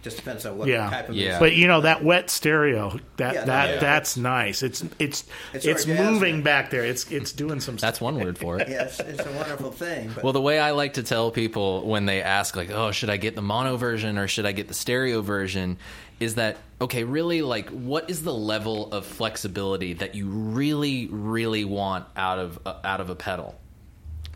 [0.01, 0.89] just depends on what Yeah.
[0.89, 1.23] type of Yeah.
[1.25, 1.39] music.
[1.39, 3.79] But you know that wet stereo, that Yeah, that yeah.
[3.79, 4.63] that's nice.
[4.63, 6.05] It's it's it's, It's orgasmic.
[6.11, 6.85] moving back there.
[6.85, 7.75] It's it's doing some.
[7.89, 8.69] That's one word for it.
[8.69, 10.11] yes, it's, it's a wonderful thing.
[10.15, 13.09] But Well, the way I like to tell people when they ask, like, oh, should
[13.09, 15.77] I get the mono version or should I get the stereo version,
[16.19, 21.63] is that, okay, really, like, what is the level of flexibility that you really, really
[21.65, 23.55] want out of, uh, out of a pedal?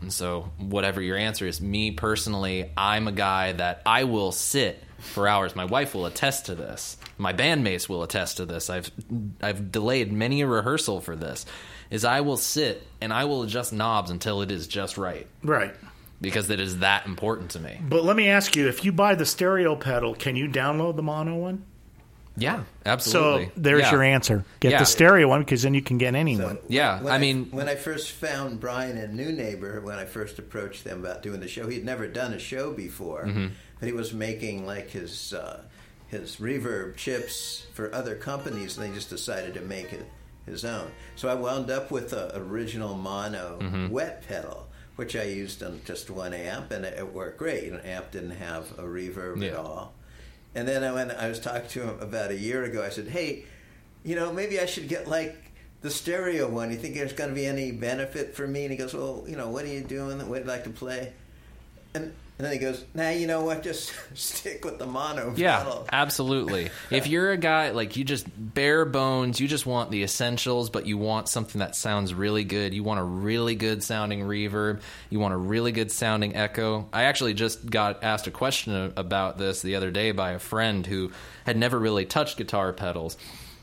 [0.00, 4.82] And so, whatever your answer is, me personally, I'm a guy that I will sit
[4.98, 5.54] for hours.
[5.54, 6.96] My wife will attest to this.
[7.18, 8.70] My bandmates will attest to this.
[8.70, 8.90] I've
[9.42, 11.46] I've delayed many a rehearsal for this.
[11.90, 15.74] Is I will sit and I will adjust knobs until it is just right right.
[16.20, 17.78] because it is that important to me.
[17.80, 21.02] But let me ask you: if you buy the stereo pedal, can you download the
[21.02, 21.64] mono one?
[22.36, 23.46] Yeah, absolutely.
[23.46, 23.92] So there's Yeah.
[23.92, 24.44] your answer.
[24.60, 24.78] Get Yeah.
[24.80, 26.56] the stereo one because then you can get anyone.
[26.56, 30.38] So, Yeah, when I mean- when I first found Brian in Neunaber, when I first
[30.38, 33.46] approached them about doing the show, he'd never done a show before, Mm-hmm.
[33.78, 35.60] but he was making like his uh,
[36.08, 40.06] his reverb chips for other companies, and they just decided to make it
[40.46, 40.90] his own.
[41.16, 43.88] So I wound up with a original mono Mm-hmm.
[43.90, 44.68] wet pedal.
[44.96, 47.72] Which I used on just one amp, and it, it worked great.
[47.72, 49.92] An amp didn't have a reverb at all.
[50.54, 53.08] And then I- when I was talking to him about a year ago, I said,
[53.08, 53.44] "Hey,
[54.04, 55.36] you know, maybe I should get like
[55.82, 56.70] the stereo one.
[56.70, 59.36] You think there's going to be any benefit for me?" And he goes, "Well, you
[59.36, 60.18] know, what are you doing?
[60.28, 61.12] What do you like to play?"
[61.94, 63.62] And, and then he goes, "Nah, you know what?
[63.62, 66.70] Just stick with the mono Yeah, absolutely.
[66.90, 70.84] if you're a guy like you just bare bones, you just want the essentials, but
[70.84, 72.74] you want something that sounds really good.
[72.74, 74.80] You want a really good sounding reverb.
[75.10, 76.88] You want a really good sounding echo.
[76.92, 80.84] I actually just got asked a question about this the other day by a friend
[80.84, 81.12] who
[81.46, 83.16] had never really touched guitar pedals.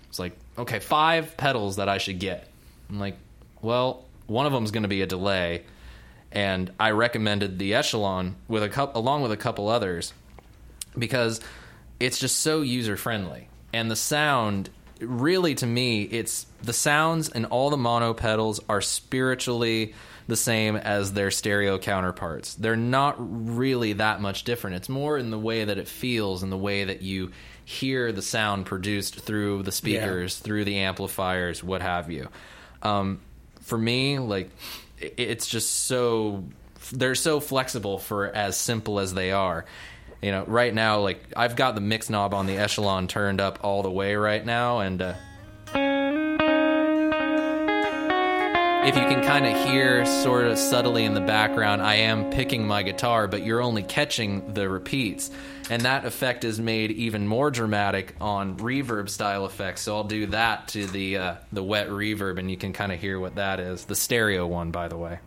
[0.07, 2.47] It's like, okay, five pedals that I should get.
[2.89, 3.17] I'm like,
[3.61, 5.63] well, one of them's going to be a delay,
[6.32, 10.13] and I recommended the Echelon with a couple, along with a couple others
[10.97, 11.41] because
[11.99, 14.69] it's just so user friendly and the sound
[14.99, 19.93] really to me it's the sounds and all the mono pedals are spiritually
[20.27, 22.55] the same as their stereo counterparts.
[22.55, 24.77] They're not really that much different.
[24.77, 27.32] It's more in the way that it feels and the way that you
[27.65, 32.29] hear the sound produced through the speakers through the amplifiers what have you.
[32.82, 33.19] Um,
[33.61, 34.49] for me like
[35.17, 36.43] it's just so
[36.91, 39.65] they're so flexible for as simple as they are.
[40.21, 43.57] You know right now like i've got the mix knob on the echelon turned up
[43.63, 45.15] all the way right now and uh,
[48.85, 52.67] if you can kind of hear sort of subtly in the background i am picking
[52.67, 55.31] my guitar but you're only catching the repeats
[55.70, 59.82] and that effect is made even more dramatic on reverb style effects.
[59.82, 62.99] So i'll do that to the uh, the wet reverb and you can kind of
[62.99, 63.86] hear what that is.
[63.86, 65.20] The stereo one by the way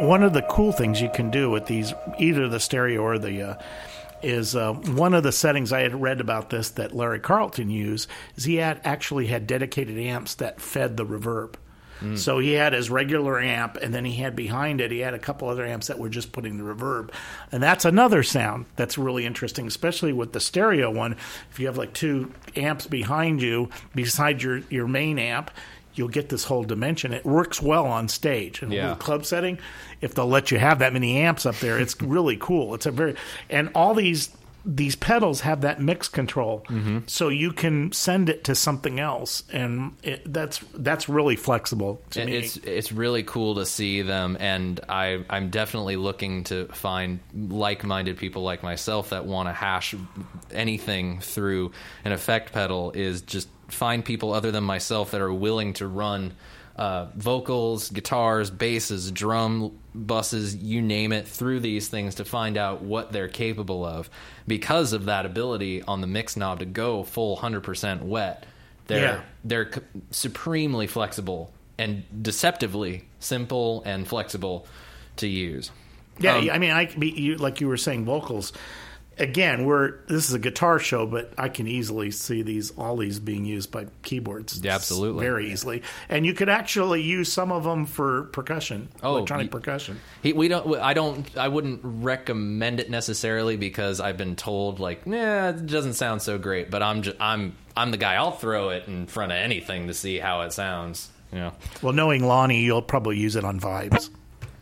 [0.00, 3.42] one of the cool things you can do with these, either the stereo or the,
[3.42, 3.54] uh,
[4.22, 8.08] is uh, one of the settings I had read about this that Larry Carlton used
[8.36, 11.54] is he had actually had dedicated amps that fed the reverb.
[12.16, 15.18] So he had his regular amp, and then he had behind it, he had a
[15.18, 17.10] couple other amps that were just putting the reverb.
[17.52, 21.16] And that's another sound that's really interesting, especially with the stereo one.
[21.50, 25.50] If you have like two amps behind you, beside your, your main amp,
[25.94, 27.12] you'll get this whole dimension.
[27.12, 28.62] It works well on stage.
[28.62, 28.82] In a Yeah.
[28.82, 29.58] little club setting,
[30.00, 32.74] if they'll let you have that many amps up there, it's really cool.
[32.74, 33.14] It's a very
[33.48, 34.30] and all these
[34.62, 36.98] these pedals have that mix control, mm-hmm.
[37.06, 42.26] so you can send it to something else, and it, that's that's really flexible to
[42.26, 42.36] me.
[42.36, 48.18] It's it's really cool to see them, and I I'm definitely looking to find like-minded
[48.18, 49.94] people like myself that want to hash
[50.52, 51.72] anything through
[52.04, 52.90] an effect pedal.
[52.94, 56.32] Is just find people other than myself that are willing to run
[56.76, 62.80] uh, vocals, guitars, basses, drum, buses, you name it, through these things to find out
[62.82, 64.08] what they're capable of.
[64.46, 68.46] Because of that ability on the mix knob to go full 100% wet,
[68.86, 69.20] they're Yeah.
[69.44, 69.70] they're
[70.10, 74.66] supremely flexible and deceptively simple and flexible
[75.16, 75.70] to use.
[76.18, 78.52] Yeah, Um, I mean, I you, like you were saying vocals.
[79.20, 83.20] Again, we're this is a guitar show, but I can easily see these all these
[83.20, 84.60] being used by keyboards.
[84.64, 85.24] Yeah, absolutely.
[85.24, 89.50] very easily, and you could actually use some of them for percussion, Oh, electronic ye-
[89.50, 90.00] percussion.
[90.22, 90.74] He, we don't.
[90.80, 91.24] I don't.
[91.36, 96.38] I wouldn't recommend it necessarily because I've been told like, nah, it doesn't sound so
[96.38, 96.70] great.
[96.70, 98.14] But I'm just, I'm I'm the guy.
[98.16, 101.10] I'll throw it in front of anything to see how it sounds.
[101.32, 101.52] You know.
[101.80, 104.10] Well, knowing Lonnie, you'll probably use it on vibes.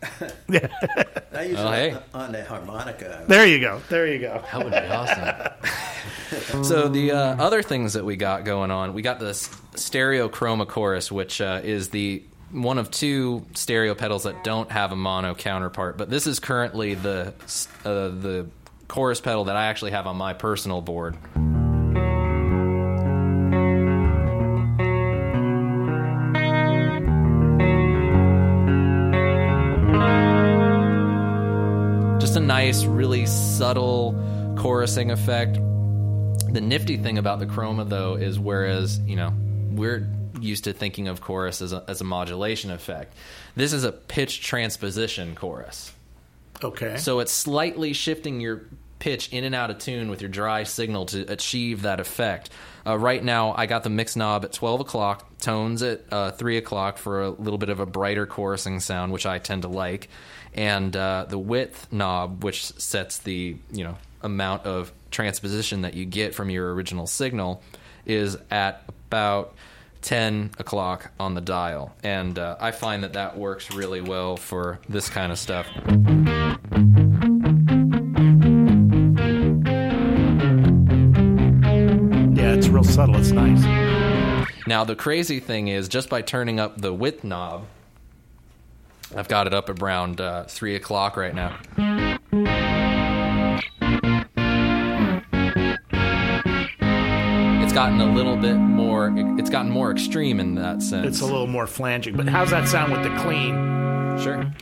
[0.02, 1.92] I use Oh, it hey.
[1.92, 3.24] on, on the harmonica.
[3.26, 3.80] There you go.
[3.88, 4.42] There you go.
[4.52, 6.64] That would be awesome.
[6.64, 10.66] so the uh, other things that we got going on, we got this stereo chroma
[10.68, 15.34] chorus, which uh, is the one of two stereo pedals that don't have a mono
[15.34, 15.98] counterpart.
[15.98, 17.34] But this is currently the
[17.84, 18.46] uh, the
[18.88, 21.16] chorus pedal that I actually have on my personal board.
[32.68, 34.12] Nice, really subtle
[34.58, 35.54] chorusing effect.
[36.52, 39.32] The nifty thing about the chroma, though, is whereas you know
[39.70, 40.06] we're
[40.38, 43.14] used to thinking of chorus as a, as a modulation effect,
[43.56, 45.92] this is a pitch transposition chorus.
[46.62, 46.98] Okay.
[46.98, 48.66] So it's slightly shifting your
[48.98, 52.50] pitch in and out of tune with your dry signal to achieve that effect.
[52.86, 56.56] Uh, right now, I got the mix knob at 12 o'clock, tones at uh, 3
[56.56, 60.08] o'clock for a little bit of a brighter chorusing sound, which I tend to like,
[60.54, 66.04] and uh, the width knob, which sets the you know amount of transposition that you
[66.04, 67.62] get from your original signal,
[68.06, 69.54] is at about
[70.02, 71.94] 10 o'clock on the dial.
[72.02, 75.66] And uh, I find that that works really well for this kind of stuff.
[82.98, 83.16] Subtle.
[83.16, 83.62] It's nice.
[84.66, 87.64] Now, the crazy thing is, just by turning up the width knob,
[89.14, 91.56] I've got it up around uh, 3 o'clock right now.
[97.62, 101.06] It's gotten a little bit more, it's gotten more extreme in that sense.
[101.06, 102.16] It's a little more flanging.
[102.16, 103.54] But how's that sound with the clean?
[104.18, 104.52] Sure.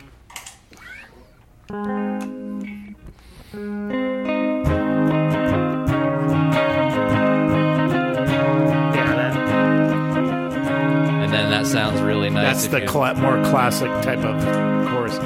[11.77, 12.64] Sounds really nice.
[12.64, 14.43] that's the you- cla- more classic type of
[14.89, 15.18] chorus.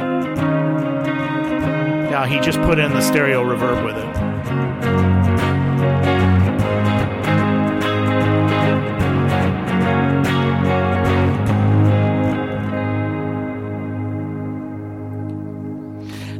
[2.10, 5.20] Now he just put in the stereo reverb with it.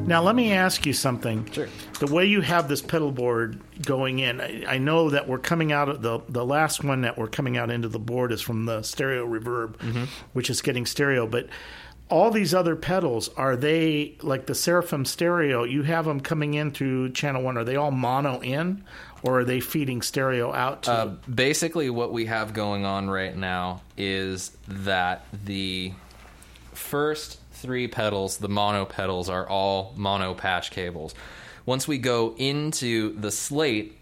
[0.06, 1.46] Now let me ask you something.
[1.52, 1.68] Sure.
[2.00, 5.70] The way you have this pedal board going in, I, I know that we're coming
[5.70, 8.64] out of the the last one that we're coming out into the board is from
[8.64, 9.76] the stereo reverb,
[10.32, 11.26] which is getting stereo.
[11.26, 11.46] But
[12.08, 15.64] all these other pedals are they like the Seraphim stereo?
[15.64, 17.56] You have them coming in through channel one.
[17.56, 18.84] Are they all mono in,
[19.22, 20.90] or are they feeding stereo out to?
[20.90, 25.92] Uh, basically, what we have going on right now is that the
[26.72, 31.14] first three pedals, the mono pedals, are all mono patch cables.
[31.70, 33.96] Once we go into the slate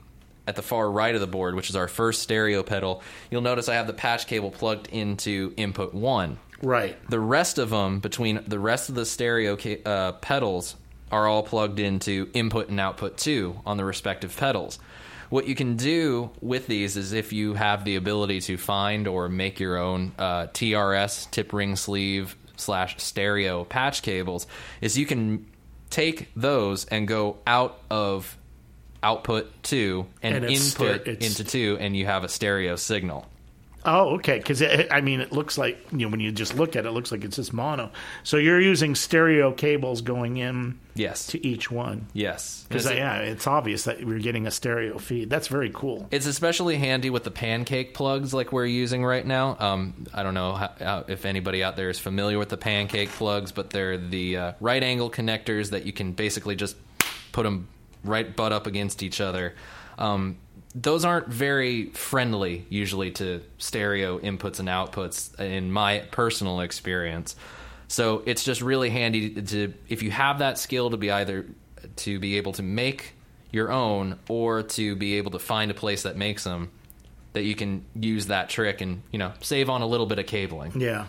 [0.47, 3.69] at the far right of the board, which is our first stereo pedal, you'll notice
[3.69, 6.39] I have the patch cable plugged into input one.
[6.63, 6.97] right.
[7.11, 10.77] The rest of them, between the rest of the stereo ca- uh, pedals,
[11.13, 14.79] are all plugged into input and output 2 on the respective pedals.
[15.29, 19.29] What you can do with these is if you have the ability to find or
[19.29, 24.47] make your own uh, TRS, tip ring sleeve slash stereo patch cables,
[24.81, 25.45] is you can
[25.91, 28.37] take those and go out of
[29.03, 33.27] output 2 and, And ster- input into 2 and you have a stereo signal.
[33.85, 34.39] Oh, okay.
[34.39, 36.93] Because I mean, it looks like you know when you just look at it, it
[36.93, 37.91] looks like it's just mono.
[38.25, 41.29] So you're using stereo cables going in Yes.
[41.29, 42.07] to each one.
[42.13, 42.67] Yes.
[42.69, 45.31] Because it- yeah, it's obvious that we're getting a stereo feed.
[45.31, 46.09] That's very cool.
[46.11, 49.57] It's especially handy with the pancake plugs like we're using right now.
[49.61, 53.11] Um, I don't know how, how, if anybody out there is familiar with the pancake
[53.11, 56.77] plugs, but they're the uh, right angle connectors that you can basically just
[57.31, 57.69] put them
[58.03, 59.55] right butt up against each other.
[59.99, 60.37] Um,
[60.83, 67.35] those aren't very friendly usually to stereo inputs and outputs in my personal experience.
[67.89, 71.47] So it's just really handy to if you have that skill to be either
[71.97, 73.15] to be able to make
[73.51, 76.71] your own or to be able to find a place that makes them
[77.33, 80.27] that you can use that trick and you know save on a little bit of
[80.27, 80.79] cabling.
[80.81, 81.07] Yeah.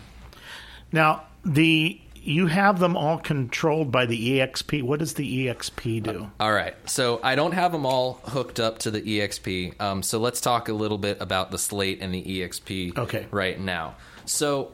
[0.91, 4.83] Now the you have them all controlled by the EXP.
[4.83, 6.31] What does the EXP do?
[6.39, 9.79] All right, so I don't have them all hooked up to the EXP.
[9.81, 12.97] Um, so let's talk a little bit about the slate and the EXP.
[12.97, 13.27] Okay.
[13.31, 13.95] Right now,
[14.25, 14.71] so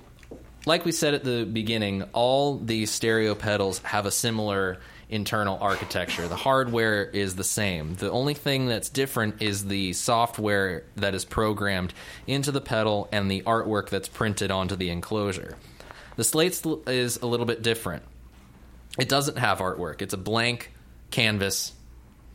[0.66, 4.80] like we said at the beginning, all the stereo pedals have a similar
[5.10, 6.28] internal architecture.
[6.28, 7.96] The hardware is the same.
[7.96, 11.94] The only thing that's different is the software that is programmed
[12.26, 15.58] into the pedal and the artwork that's printed onto the enclosure.
[16.16, 18.04] The slate is a little bit different.
[18.98, 20.02] It doesn't have artwork.
[20.02, 20.72] It's a blank
[21.12, 21.74] canvas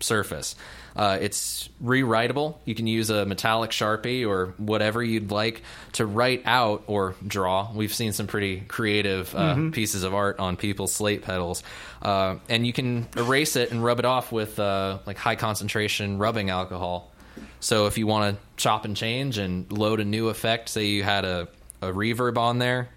[0.00, 0.56] surface.
[0.96, 2.58] Uh, it's rewritable.
[2.64, 5.62] You can use a metallic sharpie or whatever you'd like
[5.92, 7.70] to write out or draw.
[7.72, 11.62] We've seen some pretty creative uh, pieces of art on people's slate pedals,
[12.02, 16.18] uh, and you can erase it and rub it off with uh, like high concentration
[16.18, 17.12] rubbing alcohol.
[17.60, 21.02] So if you want to chop and change and load a new effect, say you
[21.02, 21.48] had a,
[21.80, 22.88] a reverb on there,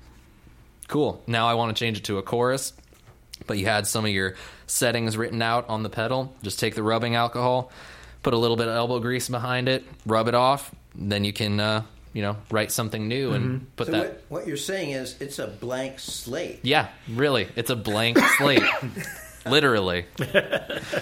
[0.87, 1.21] cool.
[1.27, 2.73] Now I want to change it to a chorus
[3.45, 4.35] but you had some of your
[4.67, 6.33] settings written out on the pedal.
[6.43, 7.71] Just take the rubbing alcohol,
[8.21, 10.73] put a little bit of elbow grease behind it, rub it off.
[10.95, 13.99] Then you can, uh, you know, write something new and put So that.
[14.01, 16.59] what, what you're saying is it's a blank slate.
[16.61, 17.49] Yeah, really.
[17.57, 18.63] It's a blank slate.
[19.45, 20.05] Literally.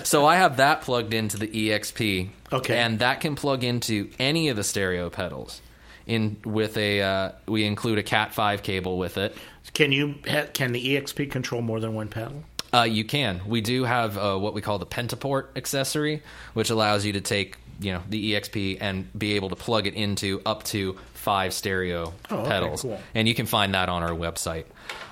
[0.03, 2.29] so I have that plugged into the EXP.
[2.51, 2.77] Okay.
[2.77, 5.61] And that can plug into any of the stereo pedals.
[6.07, 9.35] In with a uh, we include a Cat 5 cable with it.
[9.73, 10.15] Can you
[10.53, 12.43] can the EXP control more than one pedal?
[12.73, 13.41] Uh, you can.
[13.45, 16.21] We do have uh, what we call the Pentaport accessory,
[16.53, 19.93] which allows you to take you know the EXP and be able to plug it
[19.95, 22.99] into up to five stereo Oh, okay, pedals, cool.
[23.13, 24.65] and you can find that on our website.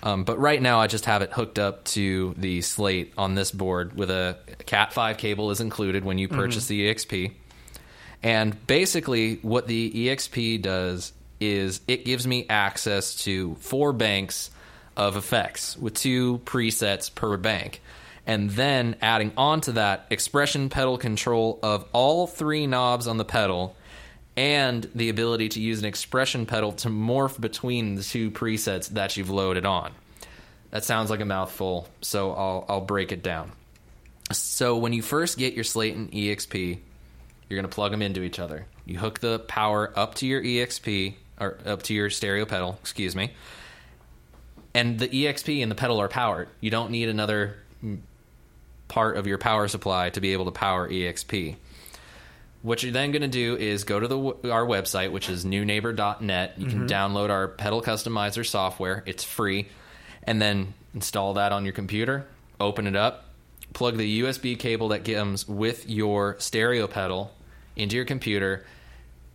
[0.04, 3.52] Um, but right now, I just have it hooked up to the slate on this
[3.52, 6.38] board with a Cat five cable is included when you Mm-hmm.
[6.40, 7.32] purchase the EXP.
[8.22, 14.52] And basically, what the EXP does is it gives me access to four banks
[14.98, 17.82] of effects with two presets per bank.
[18.28, 23.76] And then adding onto that expression pedal control of all three knobs on the pedal
[24.36, 29.18] and the ability to use an expression pedal to morph between the two presets that
[29.18, 29.92] you've loaded on.
[30.72, 33.52] That sounds like a mouthful, so I'll, I'll break it down.
[34.32, 36.80] So when you first get your Slate and EXP,
[37.50, 38.68] you're going to plug them into each other.
[38.86, 43.16] You hook the power up to your EXP or up to your stereo pedal, excuse
[43.16, 43.32] me.
[44.74, 46.50] And the EXP and the pedal are powered.
[46.62, 47.56] You don't need another
[48.88, 51.56] part of your power supply to be able to power EXP.
[52.62, 56.54] What you're then going to do is go to the our website, which is neunaber.net.
[56.58, 56.88] You can mm-hmm.
[56.88, 59.04] download our pedal customizer software.
[59.06, 59.70] It's free.
[60.24, 62.28] And then install that on your computer,
[62.60, 63.26] open it up,
[63.74, 67.32] plug the USB cable that comes with your stereo pedal
[67.76, 68.66] into your computer,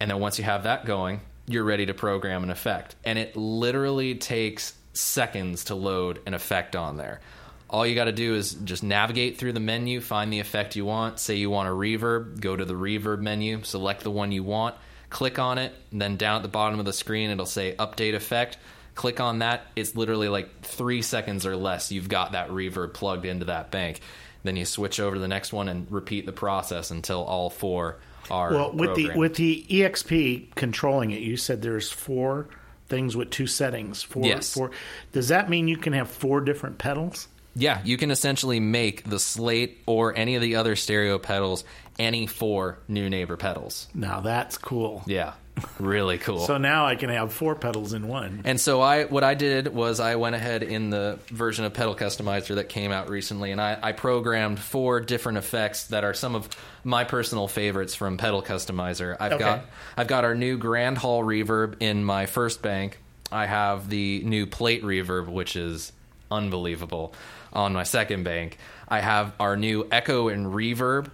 [0.01, 2.97] and then once you have that going, you're ready to program an effect.
[3.05, 7.21] And it literally takes seconds to load an effect on there.
[7.69, 10.85] All you got to do is just navigate through the menu, find the effect you
[10.85, 11.19] want.
[11.19, 14.77] Say you want a reverb, go to the reverb menu, select the one you want,
[15.11, 18.15] click on it, and then down at the bottom of the screen it'll say update
[18.15, 18.59] effect.
[18.95, 19.67] Click on that.
[19.75, 21.91] It's literally like three seconds or less.
[21.91, 24.01] You've got that reverb plugged into that bank.
[24.45, 27.97] Then you switch over to the next one and repeat the process until all four
[28.31, 32.49] are Well, with the with the EXP controlling it, you said there's four
[32.89, 34.03] things with two settings.
[34.03, 34.53] Four, Yes.
[34.53, 34.71] four.
[35.13, 37.29] Does that mean you can have four different pedals?
[37.57, 41.65] Yeah, you can essentially make the slate or any of the other stereo pedals
[41.99, 43.87] any four Neunaber pedals.
[43.95, 45.05] Now that's cool.
[45.07, 45.35] Yeah,
[45.79, 46.41] really cool.
[46.47, 48.43] So now I can have four pedals in one.
[48.45, 51.95] and so I, what I did was I went ahead in the version of Pedal
[51.95, 56.35] Customizer that came out recently, and I, I programmed four different effects that are some
[56.35, 56.49] of
[56.83, 59.17] my personal favorites from Pedal Customizer.
[59.21, 59.45] I've Okay.
[59.45, 59.65] got
[59.97, 62.99] I've got our new Grand Hall reverb in my first bank.
[63.31, 65.93] I have the new plate reverb, which is
[66.31, 67.15] unbelievable,
[67.55, 68.59] on my second bank.
[68.89, 71.11] I have our new echo and reverb,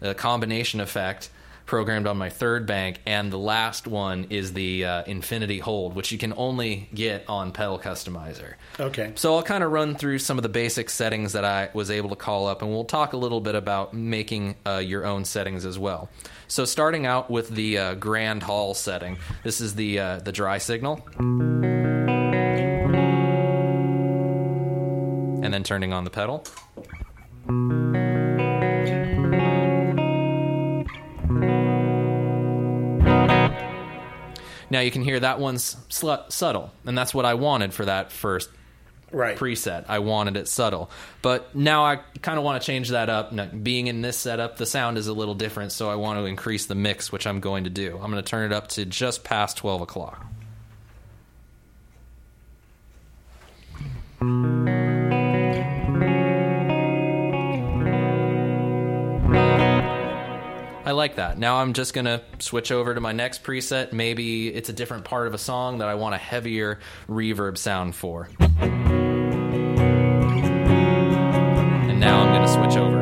[0.00, 1.30] a combination effect
[1.66, 6.12] programmed on my third bank, and the last one is the uh, Infinity Hold, which
[6.12, 8.54] you can only get on Pedal Customizer.
[8.78, 9.12] Okay.
[9.14, 12.10] So I'll kind of run through some of the basic settings that I was able
[12.10, 15.64] to call up, and we'll talk a little bit about making uh, your own settings
[15.64, 16.10] as well.
[16.48, 20.58] So starting out with the uh, Grand Hall setting, this is the uh, the dry
[20.58, 20.96] signal,
[25.52, 26.42] and then turning on the pedal.
[34.70, 38.10] Now you can hear that one's slu- subtle, and that's what I wanted for that
[38.10, 38.48] first
[39.10, 39.36] Right.
[39.36, 39.84] preset.
[39.88, 40.90] I wanted it subtle.
[41.20, 43.32] But now I kind of want to change that up.
[43.32, 46.24] Now, being in this setup, the sound is a little different, so I want to
[46.24, 47.92] increase the mix, which I'm going to do.
[48.02, 50.24] I'm going to turn it up to just past 12 o'clock.
[60.84, 61.38] I like that.
[61.38, 63.92] Now I'm just going to switch over to my next preset.
[63.92, 67.94] Maybe it's a different part of a song that I want a heavier reverb sound
[67.94, 68.28] for.
[68.40, 68.80] And
[72.00, 73.00] now I'm going to switch over.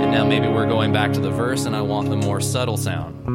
[0.00, 2.78] And now maybe we're going back to the verse and I want the more subtle
[2.78, 3.31] sound.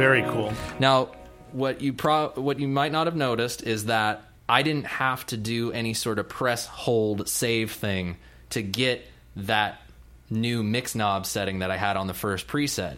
[0.00, 0.50] Very cool.
[0.78, 1.10] Now,
[1.52, 5.36] what you pro- what you might not have noticed is that I didn't have to
[5.36, 8.16] do any sort of press hold save thing
[8.48, 9.82] to get that
[10.30, 12.96] new mix knob setting that I had on the first preset.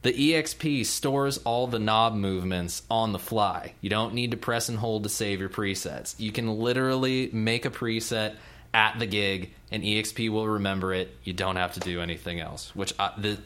[0.00, 3.74] The EXP stores all the knob movements on the fly.
[3.82, 6.18] You don't need to press and hold to save your presets.
[6.18, 8.36] You can literally make a preset
[8.72, 11.14] at the gig and EXP will remember it.
[11.22, 13.36] You don't have to do anything else, which I, the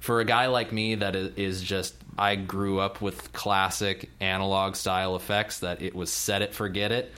[0.00, 5.16] for a guy like me that is just I grew up with classic analog style
[5.16, 7.12] effects that it was set it forget it.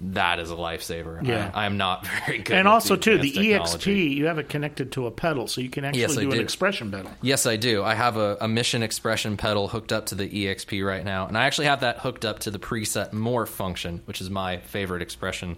[0.00, 1.26] That is a lifesaver.
[1.26, 1.50] Yeah.
[1.52, 2.56] I, am not very good.
[2.56, 4.12] And also, too, the technology.
[4.12, 6.32] EXP, you have it connected to a pedal, so you can actually Yes, I do
[6.32, 7.10] an expression pedal.
[7.20, 7.82] Yes, I do.
[7.82, 11.36] I have a, a mission expression pedal hooked up to the EXP right now, and
[11.36, 15.02] I actually have that hooked up to the preset morph function, which is my favorite
[15.02, 15.56] expression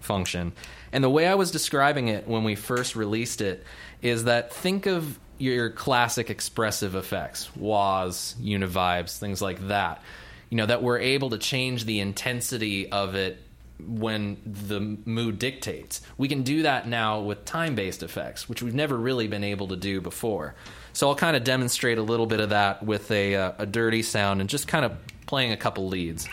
[0.00, 0.52] function.
[0.90, 3.64] And the way I was describing it when we first released it
[4.00, 10.02] is that think of your classic expressive effects, wahs, univibes, things like that.
[10.50, 13.42] You know, that we're able to change the intensity of it
[13.80, 16.02] when the mood dictates.
[16.16, 19.68] We can do that now with time based effects, which we've never really been able
[19.68, 20.54] to do before.
[20.92, 24.02] So I'll kind of demonstrate a little bit of that with a, uh, a dirty
[24.02, 24.92] sound and just kind of
[25.26, 26.28] playing a couple leads.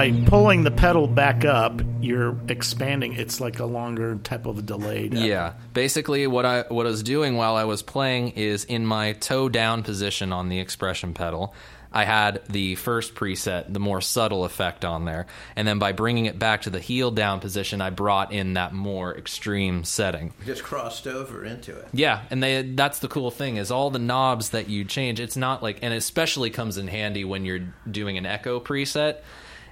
[0.00, 3.12] By pulling the pedal back up, you're expanding.
[3.12, 5.12] It's like a longer type of a delayed.
[5.12, 5.52] Yeah.
[5.74, 9.50] Basically what I what I was doing while I was playing is in my toe
[9.50, 11.54] down position on the expression pedal,
[11.92, 15.26] I had the first preset, the more subtle effect on there.
[15.54, 18.72] And then by bringing it back to the heel down position, I brought in that
[18.72, 20.32] more extreme setting.
[20.46, 21.88] Just crossed over into it.
[21.92, 25.20] Yeah, and they that's the cool thing is all the knobs that you change.
[25.20, 29.18] It's not like, and especially comes in handy when you're doing an echo preset.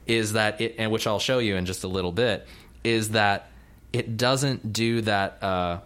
[0.09, 0.75] Is that it?
[0.79, 2.47] And which I'll show you in just a little bit.
[2.83, 3.51] Is that
[3.93, 5.81] it doesn't do that, uh,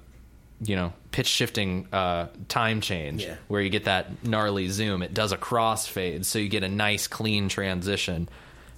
[0.63, 3.35] you know, pitch shifting uh, time change Yeah.
[3.49, 5.03] where you get that gnarly zoom.
[5.03, 8.29] It does a crossfade, so you get a nice clean transition.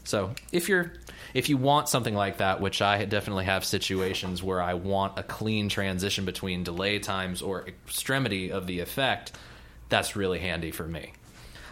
[0.04, 0.92] So if you're
[1.34, 5.22] if you want something like that, which I definitely have situations where I want a
[5.24, 9.32] clean transition between delay times or extremity of the effect,
[9.88, 11.12] that's really handy for me.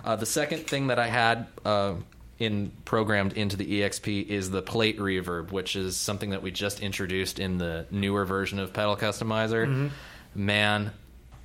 [0.05, 1.95] Uh, the second thing that I had uh,
[2.39, 6.81] in programmed into the EXP is the plate reverb, which is something that we just
[6.81, 9.67] introduced in the newer version of Pedal Customizer.
[9.67, 9.89] Mm-hmm.
[10.35, 10.93] Man,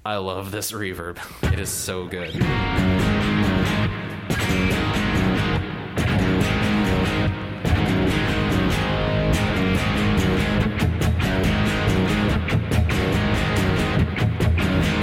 [0.06, 1.20] I love this reverb.
[1.54, 2.34] It is so good.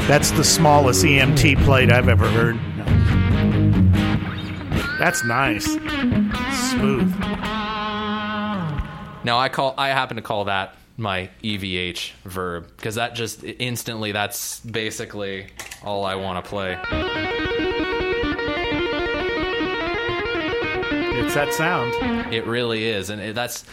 [0.07, 2.61] That's the smallest EMT plate I've ever heard.
[4.99, 5.65] That's nice.
[5.65, 7.15] Smooth.
[9.25, 14.13] Now I call I happen to call that my EVH verb because that just instantly
[14.13, 15.49] that's basically
[15.83, 16.79] all I want to play.
[21.25, 22.33] It's that sound.
[22.33, 23.65] It really is, and it, that's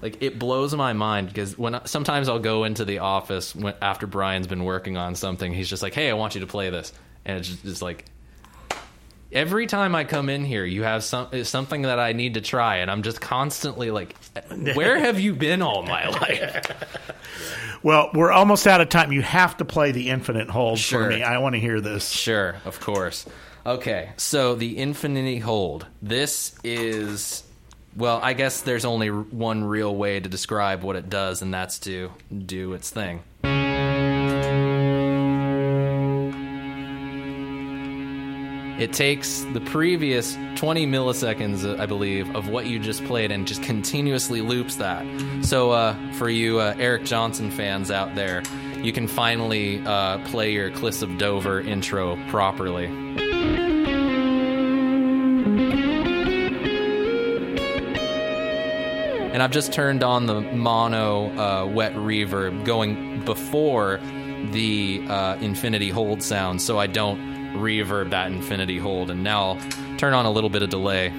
[0.00, 4.06] like it blows my mind because when sometimes I'll go into the office when, after
[4.06, 6.92] Brian's been working on something, he's just like, "Hey, I want you to play this,"
[7.24, 8.06] and it's just, it's like
[9.32, 12.76] every time I come in here, you have some something that I need to try,
[12.76, 14.14] and I'm just constantly like,
[14.74, 16.66] "Where have you been all my life?"
[17.82, 19.10] Well, we're almost out of time.
[19.12, 21.04] You have to play the infinite hold Sure.
[21.04, 21.22] for me.
[21.22, 22.08] I want to hear this.
[22.10, 23.26] Sure, of course.
[23.66, 25.86] Okay, so the infinity hold.
[26.00, 27.42] This is
[27.96, 31.78] well, I guess there's only one real way to describe what it does, and that's
[31.80, 32.10] to
[32.46, 33.22] do its thing.
[38.82, 43.62] It takes the previous 20 milliseconds, I believe, of what you just played and just
[43.62, 45.06] continuously loops that.
[45.42, 48.42] So, uh, for you uh, Eric Johnson fans out there,
[48.78, 52.86] you can finally uh, play your Cliffs of Dover intro properly.
[59.32, 64.00] And I've just turned on the mono uh, wet reverb going before
[64.50, 69.10] the uh, Infinity Hold sound so I don't reverb that infinity hold.
[69.10, 69.58] And now
[69.98, 71.12] turn on a little bit of delay.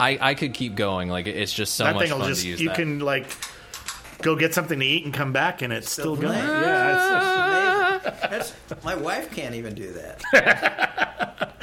[0.00, 1.08] I, I could keep going.
[1.08, 2.60] Like it's just so that much thing will fun just to use.
[2.60, 2.76] you that.
[2.76, 3.26] can like
[4.22, 6.38] go get something to eat and come back and it's still, Still going.
[6.38, 11.56] Yeah, it's- That's, my wife can't even do that.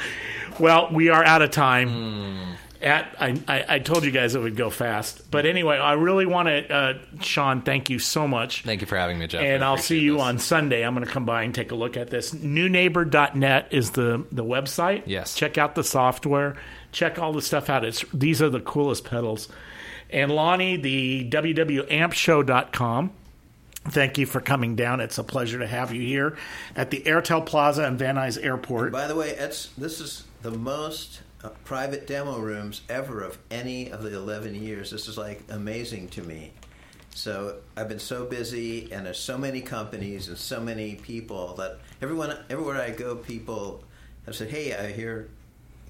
[0.58, 1.88] Well, we are out of time.
[1.88, 2.52] Hmm.
[2.82, 6.26] At I, I, I told you guys it would go fast, but anyway, I really
[6.26, 7.62] want to, uh, Sean.
[7.62, 9.42] Thank you so much, Thank you for having me, Jeff.
[9.42, 10.22] and I I'll see you this.
[10.22, 10.84] on Sunday.
[10.84, 12.32] I'm going to come by and take a look at this.
[12.32, 15.02] Neunaber.net is the the website.
[15.06, 15.34] Yes.
[15.34, 16.56] check out the software.
[16.92, 17.84] Check all the stuff out.
[17.84, 19.48] It's these are the coolest pedals.
[20.10, 23.10] And Lonnie, the wwampshow.com.
[23.90, 25.00] Thank you for coming down.
[25.00, 26.36] It's a pleasure to have you here
[26.76, 28.92] at the Airtel Plaza in Van Nuys Airport.
[28.92, 33.90] By the way, it's, this is the most uh, private demo rooms ever of any
[33.90, 34.90] of the 11 years.
[34.90, 36.52] This is like amazing to me.
[37.14, 41.78] So I've been so busy, and there's so many companies and so many people that
[42.00, 43.82] everyone, everywhere I go, people
[44.24, 45.28] have said, "Hey, I hear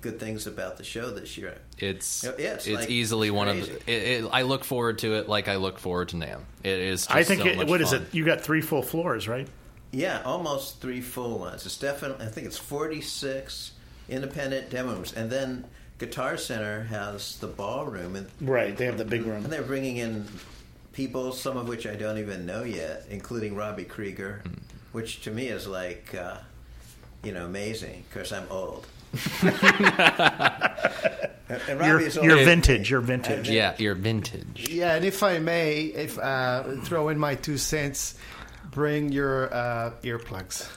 [0.01, 3.49] good things about the show this year." It's Yeah, it's it's, like- easily it's one
[3.49, 3.73] crazy.
[3.73, 6.41] of the, it, it, I look forward to it like I look forward to NAMM.
[6.65, 7.03] It is.
[7.07, 8.03] Just I think so it, much what is fun.
[8.03, 8.15] it?
[8.15, 9.49] You got three full floors, right?
[9.91, 11.65] Yeah, almost three full ones.
[11.65, 13.73] It's definitely, I think it's 46
[14.11, 15.65] independent demos, and then
[15.99, 18.77] Guitar Center has the ballroom, and Right.
[18.77, 19.45] They have the big room.
[19.45, 20.27] And they're bringing in
[20.93, 24.43] people, some of which I don't even know yet, including Robbie Krieger,
[24.93, 26.37] which to me is like, uh,
[27.25, 28.87] you know, amazing because I'm old.
[29.43, 29.55] and
[31.69, 32.91] and You're, you're vintage.
[32.91, 33.49] You're vintage.
[33.49, 34.69] Yeah, you're vintage.
[34.71, 38.15] Yeah, and if I may, if uh, throw in my two cents,
[38.71, 40.69] bring your uh, earplugs.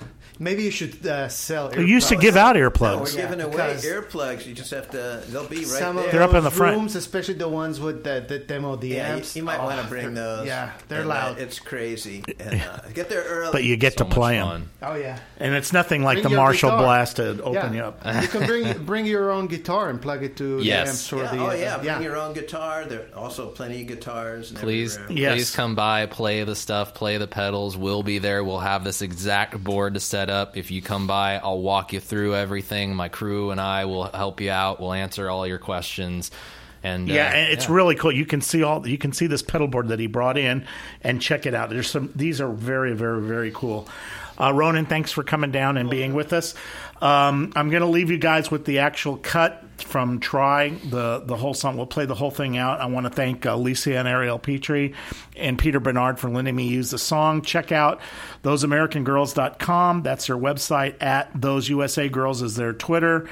[0.41, 1.69] Maybe you should uh, sell.
[1.69, 2.99] We used to give out No, earplugs.
[2.99, 4.47] we're giving away because- earplugs.
[4.47, 5.21] You just have to.
[5.27, 6.05] They'll be right Some there.
[6.07, 6.77] of They're up in the front.
[6.77, 9.35] rooms, especially the ones with the, the demo the yeah, you, amps.
[9.35, 10.47] you might oh, want to bring those.
[10.47, 11.37] Yeah, they're And, uh, loud.
[11.37, 12.23] it's crazy.
[12.39, 13.51] And, uh, get there early.
[13.51, 14.47] but you get So to play them,
[14.79, 14.91] fun.
[14.93, 15.19] oh yeah.
[15.37, 16.83] and it's nothing like Bring the Marshall guitar.
[16.85, 17.73] Blast to open yeah.
[17.73, 18.01] you up.
[18.23, 20.87] you can bring bring your own guitar and plug it to Yes.
[20.87, 21.43] the amps or Yeah, the.
[21.43, 22.85] oh uh, yeah, bring your own guitar.
[22.85, 24.51] There are also plenty of guitars.
[24.53, 24.97] Please.
[25.07, 25.33] Yes.
[25.35, 27.77] please come by, play the stuff, play the pedals.
[27.77, 28.43] We'll be there.
[28.43, 30.57] We'll have this exact board to set up.
[30.57, 32.95] If you come by, I'll walk you through everything.
[32.95, 34.79] My crew and I will help you out.
[34.79, 36.31] We'll answer all your questions.
[36.83, 38.11] And uh, Yeah, and it's really cool.
[38.11, 40.65] You can see all you can see this pedal board that he brought in,
[41.03, 41.69] and check it out.
[41.69, 42.11] There's some.
[42.15, 43.87] These are very, very, very cool.
[44.39, 46.55] Uh, Ronan, thanks for coming down and being with us.
[47.01, 51.35] Um, I'm going to leave you guys with the actual cut from Try the the
[51.35, 51.75] whole song.
[51.75, 52.79] We'll play the whole thing out.
[52.79, 54.93] I want to thank uh, Lisa and Ariel Petrie
[55.35, 57.41] and Peter Bernard for letting me use the song.
[57.41, 57.99] Check out
[58.43, 60.03] thoseamericangirls.com.
[60.03, 61.01] That's their website.
[61.01, 63.27] At those USA Girls is their Twitter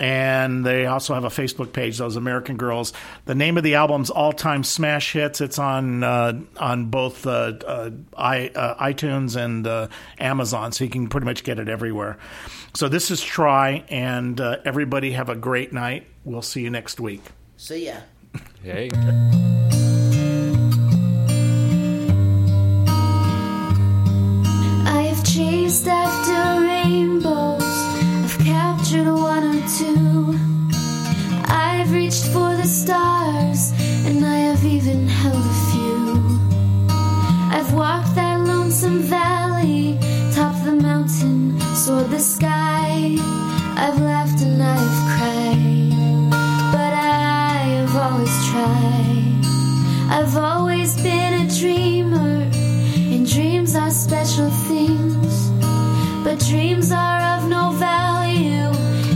[0.00, 2.94] and they also have a Facebook page, Those American Girls.
[3.26, 5.42] The name of the album's All Time Smash Hits.
[5.42, 9.88] It's on uh, on both uh, uh, I, uh, iTunes and uh,
[10.18, 12.16] Amazon, so you can pretty much get it everywhere.
[12.74, 16.06] So this is Try, and uh, everybody have a great night.
[16.24, 17.22] We'll see you next week.
[17.58, 17.96] See ya.
[18.62, 18.88] hey.
[24.86, 27.29] I have chased after rainbows.
[38.90, 39.98] Lonesome valley,
[40.34, 43.16] topped the mountain, soared the sky.
[43.76, 46.30] I've laughed and I've cried,
[46.72, 49.42] but I have always tried.
[50.10, 52.48] I've always been a dreamer,
[53.12, 55.50] and dreams are special things.
[56.24, 58.70] But dreams are of no value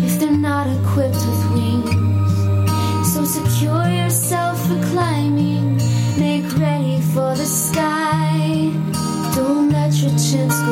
[0.07, 3.13] if they're not equipped with wings.
[3.13, 5.77] So secure yourself for climbing,
[6.19, 7.94] make ready for the sky.
[10.35, 10.64] Let